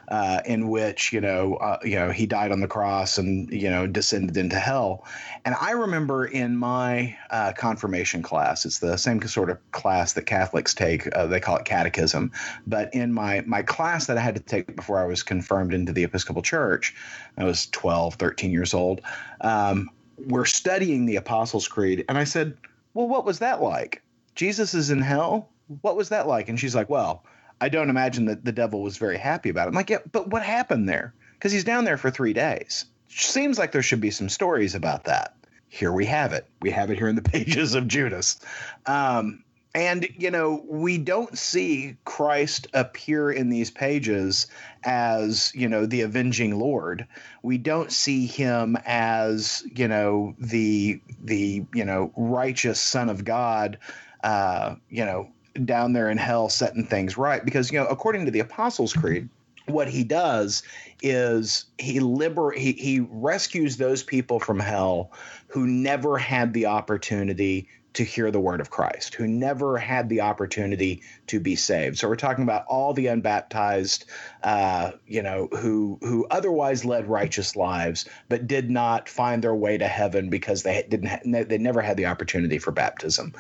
[0.10, 3.70] uh, in which you know uh, you know he died on the cross and you
[3.70, 5.06] know descended into hell.
[5.46, 10.26] And I remember in my uh, confirmation class, it's the same sort of class that
[10.26, 11.16] Catholics take.
[11.16, 12.32] Uh, they call it catechism.
[12.66, 15.94] But in my my class that I had to take before I was confirmed into
[15.94, 16.96] the Episcopal Church,
[17.38, 19.02] I was 12, 13 years old.
[19.42, 19.90] Um,
[20.28, 22.58] we're studying the Apostles' Creed, and I said,
[22.94, 24.02] "Well, what was that like?
[24.36, 25.50] Jesus is in hell.
[25.82, 27.24] What was that like?" And she's like, "Well."
[27.62, 29.70] I don't imagine that the devil was very happy about it.
[29.70, 31.14] I'm like, yeah, but what happened there?
[31.34, 32.86] Because he's down there for three days.
[33.10, 35.36] Seems like there should be some stories about that.
[35.68, 36.48] Here we have it.
[36.62, 38.40] We have it here in the pages of Judas.
[38.86, 39.44] Um,
[39.76, 44.48] and, you know, we don't see Christ appear in these pages
[44.84, 47.06] as, you know, the avenging Lord.
[47.44, 53.78] We don't see him as, you know, the, the, you know, righteous Son of God,
[54.24, 55.30] uh, you know,
[55.66, 59.30] down there in hell setting things right because you know according to the apostles creed
[59.66, 60.64] what he does
[61.02, 65.12] is he liber he, he rescues those people from hell
[65.48, 70.22] who never had the opportunity to hear the word of Christ, who never had the
[70.22, 71.98] opportunity to be saved.
[71.98, 74.06] So we're talking about all the unbaptized,
[74.44, 79.78] uh, you know, who who otherwise led righteous lives, but did not find their way
[79.78, 83.34] to heaven because they didn't ha- they never had the opportunity for baptism.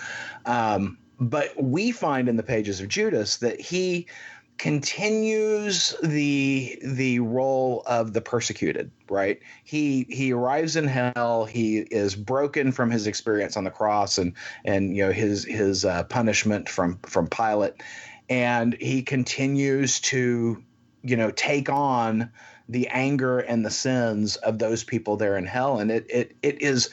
[0.45, 4.07] Um, but we find in the pages of Judas that he
[4.57, 9.39] continues the the role of the persecuted right?
[9.63, 11.45] He he arrives in hell.
[11.45, 14.33] He is broken from his experience on the cross and
[14.65, 17.73] and you know his his uh, punishment from from pilate.
[18.29, 20.63] And he continues to
[21.03, 22.31] you know take on
[22.67, 25.79] the anger and the sins of those people there in hell.
[25.79, 26.89] And it it it is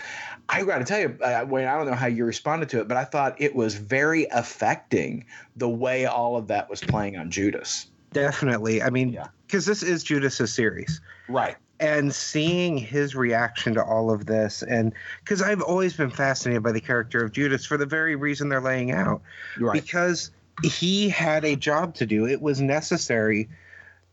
[0.48, 2.88] I got to tell you, uh, Wayne, I don't know how you responded to it,
[2.88, 5.24] but I thought it was very affecting
[5.56, 7.86] the way all of that was playing on Judas.
[8.12, 8.82] Definitely.
[8.82, 9.70] I mean, because yeah.
[9.70, 11.00] this is Judas's series.
[11.28, 11.56] Right.
[11.80, 14.92] And seeing his reaction to all of this, and
[15.22, 18.60] because I've always been fascinated by the character of Judas for the very reason they're
[18.60, 19.20] laying out.
[19.60, 19.74] Right.
[19.74, 20.30] Because
[20.62, 23.48] he had a job to do, it was necessary,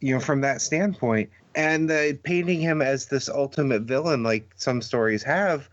[0.01, 1.29] you know, from that standpoint.
[1.55, 5.69] And uh, painting him as this ultimate villain, like some stories have,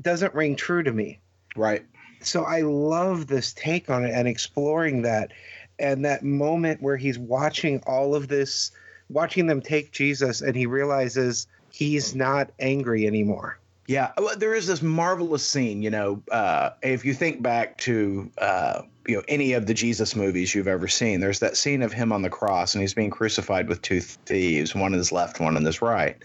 [0.00, 1.18] doesn't ring true to me.
[1.54, 1.86] Right.
[2.20, 5.32] so I love this take on it and exploring that
[5.78, 8.72] and that moment where he's watching all of this
[9.08, 13.58] watching them take Jesus and he realizes he's not angry anymore.
[13.86, 15.80] Yeah, well, there is this marvelous scene.
[15.80, 20.16] You know, uh, if you think back to uh, you know any of the Jesus
[20.16, 23.10] movies you've ever seen, there's that scene of him on the cross and he's being
[23.10, 26.16] crucified with two thieves, one on his left, one on his right.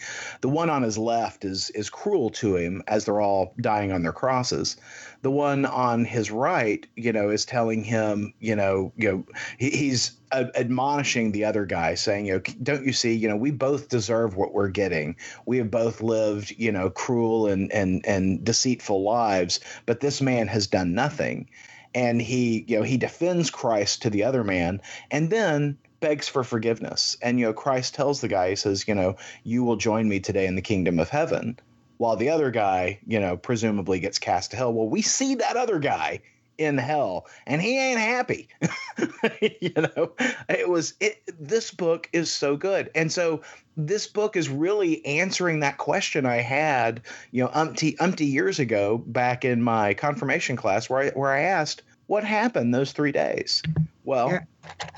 [0.42, 4.04] The one on his left is is cruel to him as they're all dying on
[4.04, 4.78] their crosses
[5.22, 9.26] the one on his right, you know, is telling him, you know, you know,
[9.58, 13.52] he, he's admonishing the other guy, saying, you know, don't you see, you know, we
[13.52, 15.16] both deserve what we're getting.
[15.46, 20.48] We have both lived, you know, cruel and and and deceitful lives, but this man
[20.48, 21.50] has done nothing.
[21.94, 26.44] And he, you know, he defends Christ to the other man, and then begs for
[26.44, 27.16] forgiveness.
[27.22, 30.20] And you know, Christ tells the guy, he says, you know, you will join me
[30.20, 31.60] today in the kingdom of heaven
[31.98, 34.74] while the other guy, you know, presumably gets cast to hell.
[34.74, 36.22] Well, we see that other guy
[36.62, 38.48] in hell and he ain't happy.
[39.62, 40.12] you know,
[40.50, 42.90] it was it this book is so good.
[42.96, 43.42] And so
[43.78, 47.02] this book is really answering that question I had,
[47.32, 51.42] you know, umpty umpty years ago back in my confirmation class where I where I
[51.42, 53.64] asked, what happened those 3 days?
[54.04, 54.40] Well, yeah.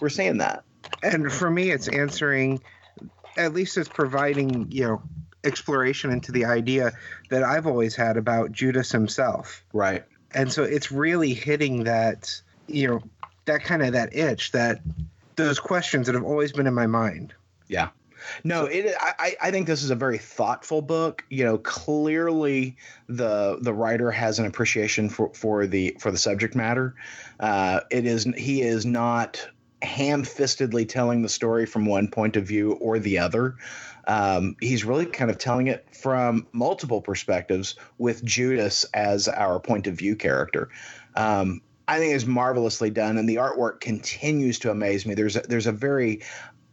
[0.01, 0.63] we're seeing that.
[1.01, 2.61] And for me it's answering
[3.37, 5.01] at least it's providing, you know,
[5.43, 6.91] exploration into the idea
[7.29, 9.63] that I've always had about Judas himself.
[9.73, 10.05] Right.
[10.33, 13.03] And so it's really hitting that, you know,
[13.45, 14.81] that kind of that itch that
[15.35, 17.33] those questions that have always been in my mind.
[17.67, 17.89] Yeah.
[18.43, 18.95] No, it.
[18.99, 21.25] I, I think this is a very thoughtful book.
[21.29, 22.77] You know, clearly
[23.07, 26.95] the the writer has an appreciation for, for the for the subject matter.
[27.39, 29.45] Uh, it is he is not
[29.83, 33.55] ham-fistedly telling the story from one point of view or the other
[34.07, 39.87] um, he's really kind of telling it from multiple perspectives with Judas as our point
[39.87, 40.69] of view character.
[41.15, 45.15] Um, I think it's marvelously done, and the artwork continues to amaze me.
[45.15, 46.21] There's a, there's a very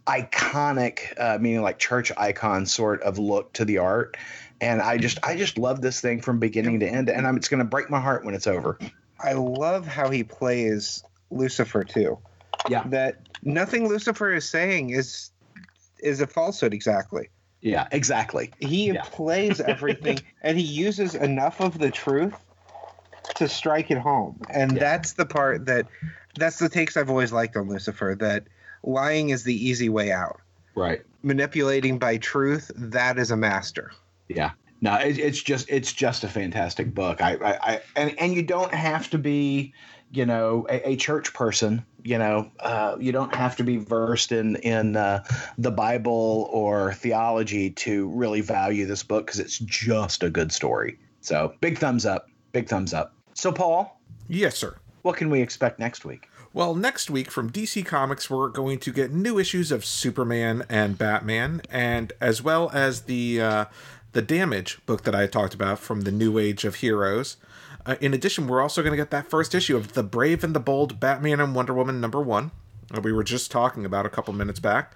[0.07, 4.17] iconic, uh, meaning like church icon sort of look to the art,
[4.59, 7.49] and I just I just love this thing from beginning to end, and I'm, it's
[7.49, 8.77] going to break my heart when it's over.
[9.19, 12.17] I love how he plays Lucifer too.
[12.69, 15.31] Yeah, that nothing Lucifer is saying is
[15.99, 17.29] is a falsehood exactly.
[17.61, 18.51] Yeah, exactly.
[18.59, 19.03] He yeah.
[19.03, 22.33] plays everything and he uses enough of the truth
[23.35, 24.41] to strike it home.
[24.49, 24.79] And yeah.
[24.79, 25.87] that's the part that
[26.37, 28.45] that's the takes I've always liked on Lucifer that
[28.83, 30.39] lying is the easy way out.
[30.75, 31.01] Right.
[31.23, 33.91] Manipulating by truth, that is a master.
[34.27, 34.51] Yeah.
[34.81, 37.21] No, it, it's just it's just a fantastic book.
[37.21, 39.73] I, I, I and and you don't have to be
[40.11, 44.31] you know a, a church person you know uh, you don't have to be versed
[44.31, 45.23] in in uh,
[45.57, 50.97] the bible or theology to really value this book because it's just a good story.
[51.21, 53.13] So big thumbs up big thumbs up.
[53.33, 53.99] So paul?
[54.27, 54.75] Yes sir.
[55.01, 56.27] What can we expect next week?
[56.53, 60.97] Well, next week from DC Comics, we're going to get new issues of Superman and
[60.97, 63.65] Batman, and as well as the uh,
[64.11, 67.37] the Damage book that I talked about from the New Age of Heroes.
[67.85, 70.55] Uh, in addition, we're also going to get that first issue of The Brave and
[70.55, 72.51] the Bold Batman and Wonder Woman number one,
[72.91, 74.95] that we were just talking about a couple minutes back.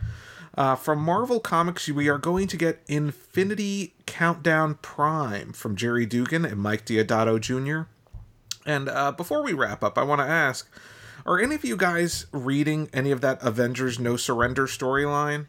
[0.58, 6.46] Uh, from Marvel Comics, we are going to get Infinity Countdown Prime from Gerry Duggan
[6.46, 7.90] and Mike Deodato Jr.
[8.66, 10.70] And uh, before we wrap up, I want to ask
[11.26, 15.48] are any of you guys reading any of that Avengers No Surrender storyline?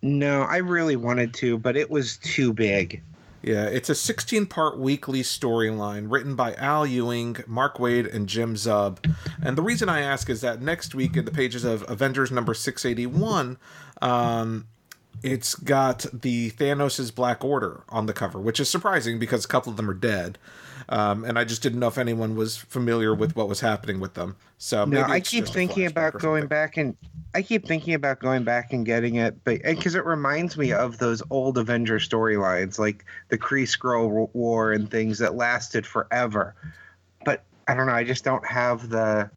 [0.00, 3.02] No, I really wanted to, but it was too big.
[3.42, 8.54] Yeah, it's a 16 part weekly storyline written by Al Ewing, Mark Waid, and Jim
[8.54, 8.98] Zub.
[9.42, 12.54] And the reason I ask is that next week in the pages of Avengers number
[12.54, 13.58] 681,
[14.02, 14.66] um,
[15.22, 19.70] it's got the Thanos' Black Order on the cover, which is surprising because a couple
[19.70, 20.38] of them are dead.
[20.88, 24.14] Um, and I just didn't know if anyone was familiar with what was happening with
[24.14, 24.36] them.
[24.58, 26.96] So no, I keep thinking about going back and
[27.34, 30.98] I keep thinking about going back and getting it, but because it reminds me of
[30.98, 36.54] those old Avenger storylines, like the Kree Skrull War and things that lasted forever.
[37.24, 37.92] But I don't know.
[37.92, 39.30] I just don't have the.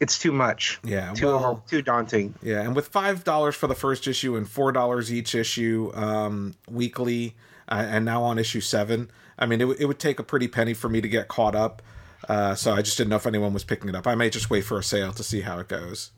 [0.00, 0.80] It's too much.
[0.84, 2.34] Yeah, too well, too daunting.
[2.42, 6.54] Yeah, and with five dollars for the first issue and four dollars each issue um,
[6.68, 7.36] weekly,
[7.68, 10.48] uh, and now on issue seven, I mean, it, w- it would take a pretty
[10.48, 11.82] penny for me to get caught up.
[12.28, 14.06] Uh, so I just didn't know if anyone was picking it up.
[14.06, 16.10] I may just wait for a sale to see how it goes.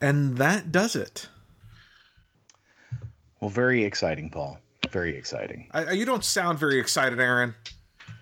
[0.00, 1.28] And that does it.
[3.40, 4.58] Well, very exciting, Paul.
[4.90, 5.68] Very exciting.
[5.72, 7.54] I, you don't sound very excited, Aaron.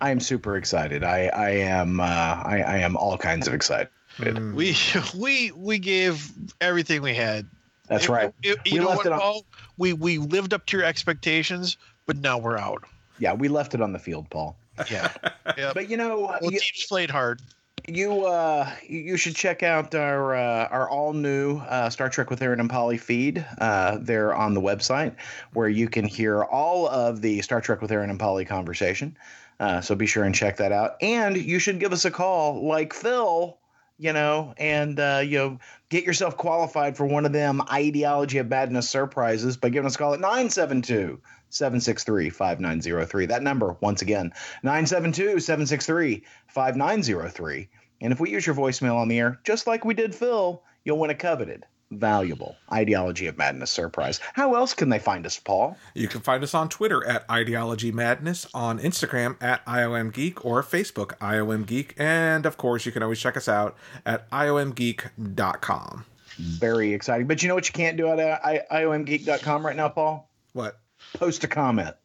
[0.01, 1.03] I am super excited.
[1.03, 1.99] I, I am.
[1.99, 3.89] Uh, I, I am all kinds of excited.
[4.17, 4.53] Mm.
[4.53, 4.75] We
[5.19, 7.47] we we gave everything we had.
[7.87, 8.33] That's it, right.
[8.43, 9.45] It, you we know what, Paul?
[9.77, 12.83] We we lived up to your expectations, but now we're out.
[13.19, 14.57] Yeah, we left it on the field, Paul.
[14.91, 15.11] Yeah.
[15.57, 15.73] Yep.
[15.73, 17.41] But you know, Well, you, teams played hard.
[17.87, 22.43] you uh you should check out our uh, our all new uh, Star Trek with
[22.43, 25.15] Aaron and Polly feed uh, there on the website
[25.53, 29.17] where you can hear all of the Star Trek with Aaron and Polly conversation.
[29.59, 30.97] Uh, so be sure and check that out.
[31.01, 33.57] And you should give us a call like Phil,
[33.97, 38.47] you know, and uh, you know get yourself qualified for one of them ideology of
[38.49, 41.19] badness surprises by giving us a call at 972
[41.49, 43.25] 763 5903.
[43.27, 44.31] That number, once again,
[44.63, 47.69] 972 763 5903.
[48.01, 50.99] And if we use your voicemail on the air, just like we did Phil, you'll
[50.99, 54.19] win a coveted, valuable Ideology of Madness surprise.
[54.33, 55.77] How else can they find us, Paul?
[55.95, 60.61] You can find us on Twitter at Ideology Madness, on Instagram at IOM Geek, or
[60.61, 63.75] Facebook IOM Geek, and of course, you can always check us out
[64.05, 66.05] at IOMGeek.com.
[66.37, 67.25] Very exciting.
[67.25, 70.29] But you know what you can't do at uh, I- IOMgeek.com right now, Paul?
[70.53, 70.79] What?
[71.13, 71.95] Post a comment.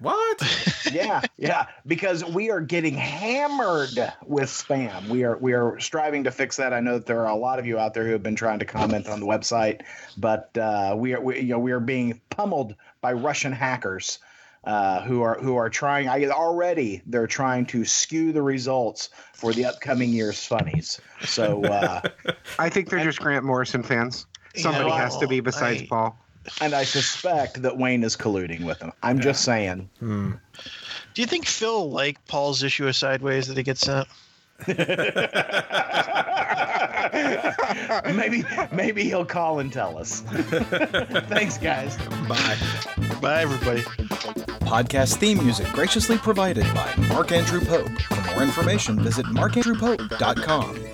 [0.00, 0.42] What?
[0.92, 3.90] yeah, yeah, because we are getting hammered
[4.26, 5.08] with spam.
[5.08, 6.72] We are we are striving to fix that.
[6.72, 8.58] I know that there are a lot of you out there who have been trying
[8.58, 9.82] to comment on the website,
[10.16, 14.18] but uh, we are we, you know we are being pummeled by Russian hackers.
[14.64, 16.08] Uh, who are who are trying?
[16.08, 21.00] I already they're trying to skew the results for the upcoming year's funnies.
[21.22, 22.00] So uh,
[22.58, 24.26] I think they're just Grant Morrison fans.
[24.56, 26.18] Somebody Yeah, has to be besides I- Paul.
[26.60, 28.92] And I suspect that Wayne is colluding with them.
[29.02, 29.88] I'm just saying.
[30.00, 30.32] Hmm.
[31.14, 34.08] Do you think Phil like Paul's issue of Sideways that he gets sent?
[38.14, 40.20] maybe maybe he'll call and tell us.
[41.28, 41.96] Thanks, guys.
[42.28, 42.56] Bye.
[43.20, 43.80] Bye, everybody.
[44.64, 47.90] Podcast theme music graciously provided by Mark Andrew Pope.
[48.02, 50.93] For more information, visit markandrewpope.com.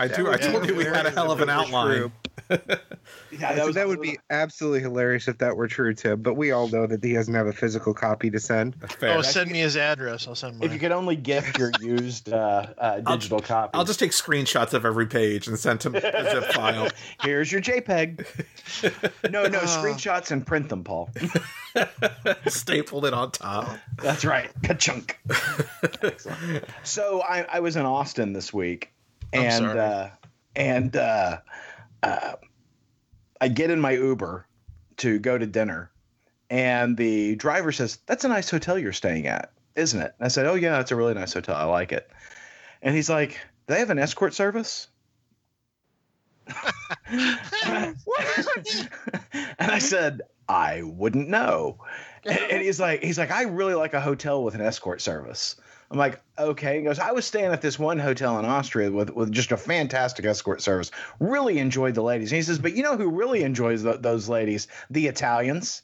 [0.00, 0.30] I do.
[0.30, 2.10] I told you we had a hell of an outline.
[2.50, 6.20] Yeah, that, that would be absolutely hilarious if that were true, Tim.
[6.22, 8.74] But we all know that he doesn't have a physical copy to send.
[8.80, 9.16] That's fair.
[9.16, 10.26] Oh, send me his address.
[10.26, 10.66] I'll send Mine.
[10.66, 13.70] If you could only gift your used uh, uh, I'll- digital copy.
[13.74, 16.88] I'll just take screenshots of every page and send them a zip file.
[17.22, 18.26] Here's your JPEG.
[19.30, 19.66] No, no, Uh.
[19.66, 21.10] screenshots and print them, Paul.
[22.46, 23.68] Stapled it on top.
[24.02, 24.50] That's right.
[24.62, 25.18] Ka-chunk.
[26.82, 28.99] So I, I was in Austin this week, I'm
[29.32, 30.08] and uh,
[30.56, 31.38] and uh,
[32.02, 32.32] uh,
[33.40, 34.46] I get in my Uber
[34.98, 35.90] to go to dinner,
[36.48, 40.28] and the driver says, "That's a nice hotel you're staying at, isn't it?" And I
[40.28, 41.56] said, "Oh yeah, it's a really nice hotel.
[41.56, 42.10] I like it."
[42.82, 43.32] And he's like,
[43.66, 44.88] "Do they have an escort service?"
[47.06, 47.96] and
[49.58, 51.78] I said, "I wouldn't know."
[52.24, 55.56] And, and he's like, he's like, I really like a hotel with an escort service.
[55.90, 56.78] I'm like, okay.
[56.78, 59.56] He goes, I was staying at this one hotel in Austria with, with just a
[59.56, 60.90] fantastic escort service.
[61.18, 62.30] Really enjoyed the ladies.
[62.30, 64.68] And he says, but you know who really enjoys th those ladies?
[64.90, 65.82] The Italians.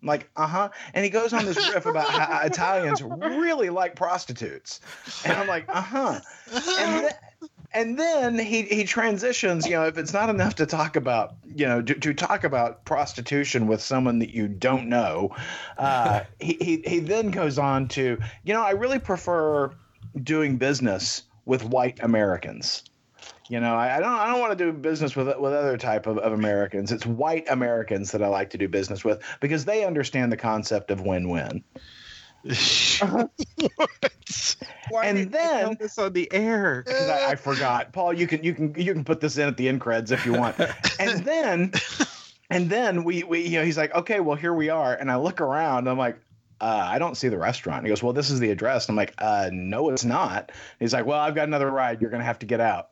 [0.00, 0.68] I'm like, uh huh.
[0.94, 4.80] And he goes on this riff about how Italians really like prostitutes.
[5.24, 6.20] And I'm like, uh huh.
[6.78, 7.10] And,
[7.72, 11.66] and then he, he transitions, you know, if it's not enough to talk about, you
[11.66, 15.34] know, to, to talk about prostitution with someone that you don't know,
[15.76, 19.70] uh, he, he, he then goes on to, you know, I really prefer
[20.22, 22.84] doing business with white Americans.
[23.50, 24.12] You know, I, I don't.
[24.12, 26.92] I don't want to do business with with other type of, of Americans.
[26.92, 30.90] It's white Americans that I like to do business with because they understand the concept
[30.90, 31.00] of
[32.44, 33.28] win-win.
[34.90, 36.82] Why And didn't you then- tell this on the air?
[36.86, 37.92] because I, I forgot.
[37.92, 40.24] Paul, you can you can you can put this in at the end creds if
[40.26, 40.56] you want.
[41.00, 41.72] and then
[42.50, 45.16] and then we we you know he's like, okay, well here we are, and I
[45.16, 45.88] look around.
[45.88, 46.18] I'm like.
[46.60, 47.84] Uh, I don't see the restaurant.
[47.84, 48.88] He goes, Well, this is the address.
[48.88, 50.50] And I'm like, uh, No, it's not.
[50.80, 52.00] He's like, Well, I've got another ride.
[52.00, 52.88] You're going to have to get out.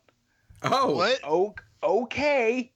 [0.62, 1.18] Oh, what?
[1.24, 2.70] O- okay.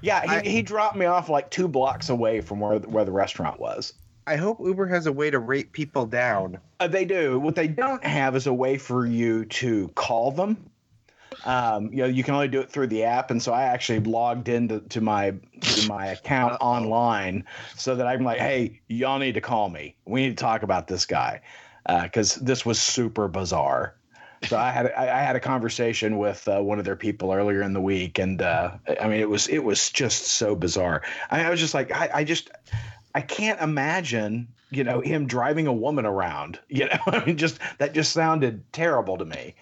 [0.00, 3.12] Yeah, he, I- he dropped me off like two blocks away from where, where the
[3.12, 3.92] restaurant was.
[4.26, 6.58] I hope Uber has a way to rate people down.
[6.80, 7.38] Uh, they do.
[7.38, 10.68] What they don't have is a way for you to call them.
[11.44, 14.00] um, you know, you can only do it through the app, and so I actually
[14.00, 15.34] logged into to my
[15.70, 17.44] to my account online
[17.76, 19.96] so that I'm like, hey, y'all need to call me.
[20.06, 21.42] We need to talk about this guy
[21.86, 23.94] because uh, this was super bizarre.
[24.48, 27.72] So I had I, had a conversation with uh, one of their people earlier in
[27.72, 31.02] the week, and uh, I mean it was it was just so bizarre.
[31.30, 32.50] I, I was just like I, I just
[33.14, 36.58] I can't imagine you know him driving a woman around.
[36.68, 39.54] You know, I mean just that just sounded terrible to me.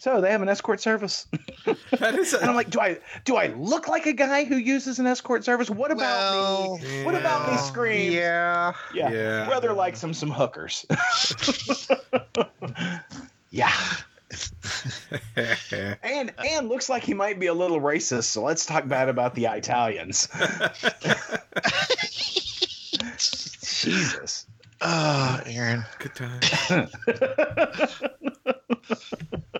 [0.00, 1.26] So they have an escort service.
[1.98, 4.56] that is, a- and I'm like, do I do I look like a guy who
[4.56, 5.68] uses an escort service?
[5.68, 6.98] What about well, me?
[6.98, 7.04] Yeah.
[7.04, 7.58] What about me?
[7.58, 8.12] Scream.
[8.12, 9.10] Yeah, yeah.
[9.10, 9.48] yeah.
[9.50, 10.86] Rather like some some hookers.
[13.50, 13.72] yeah.
[16.02, 18.24] and and looks like he might be a little racist.
[18.24, 20.28] So let's talk bad about the Italians.
[23.80, 24.46] Jesus.
[24.80, 25.84] Oh, Aaron.
[25.98, 26.88] Good time.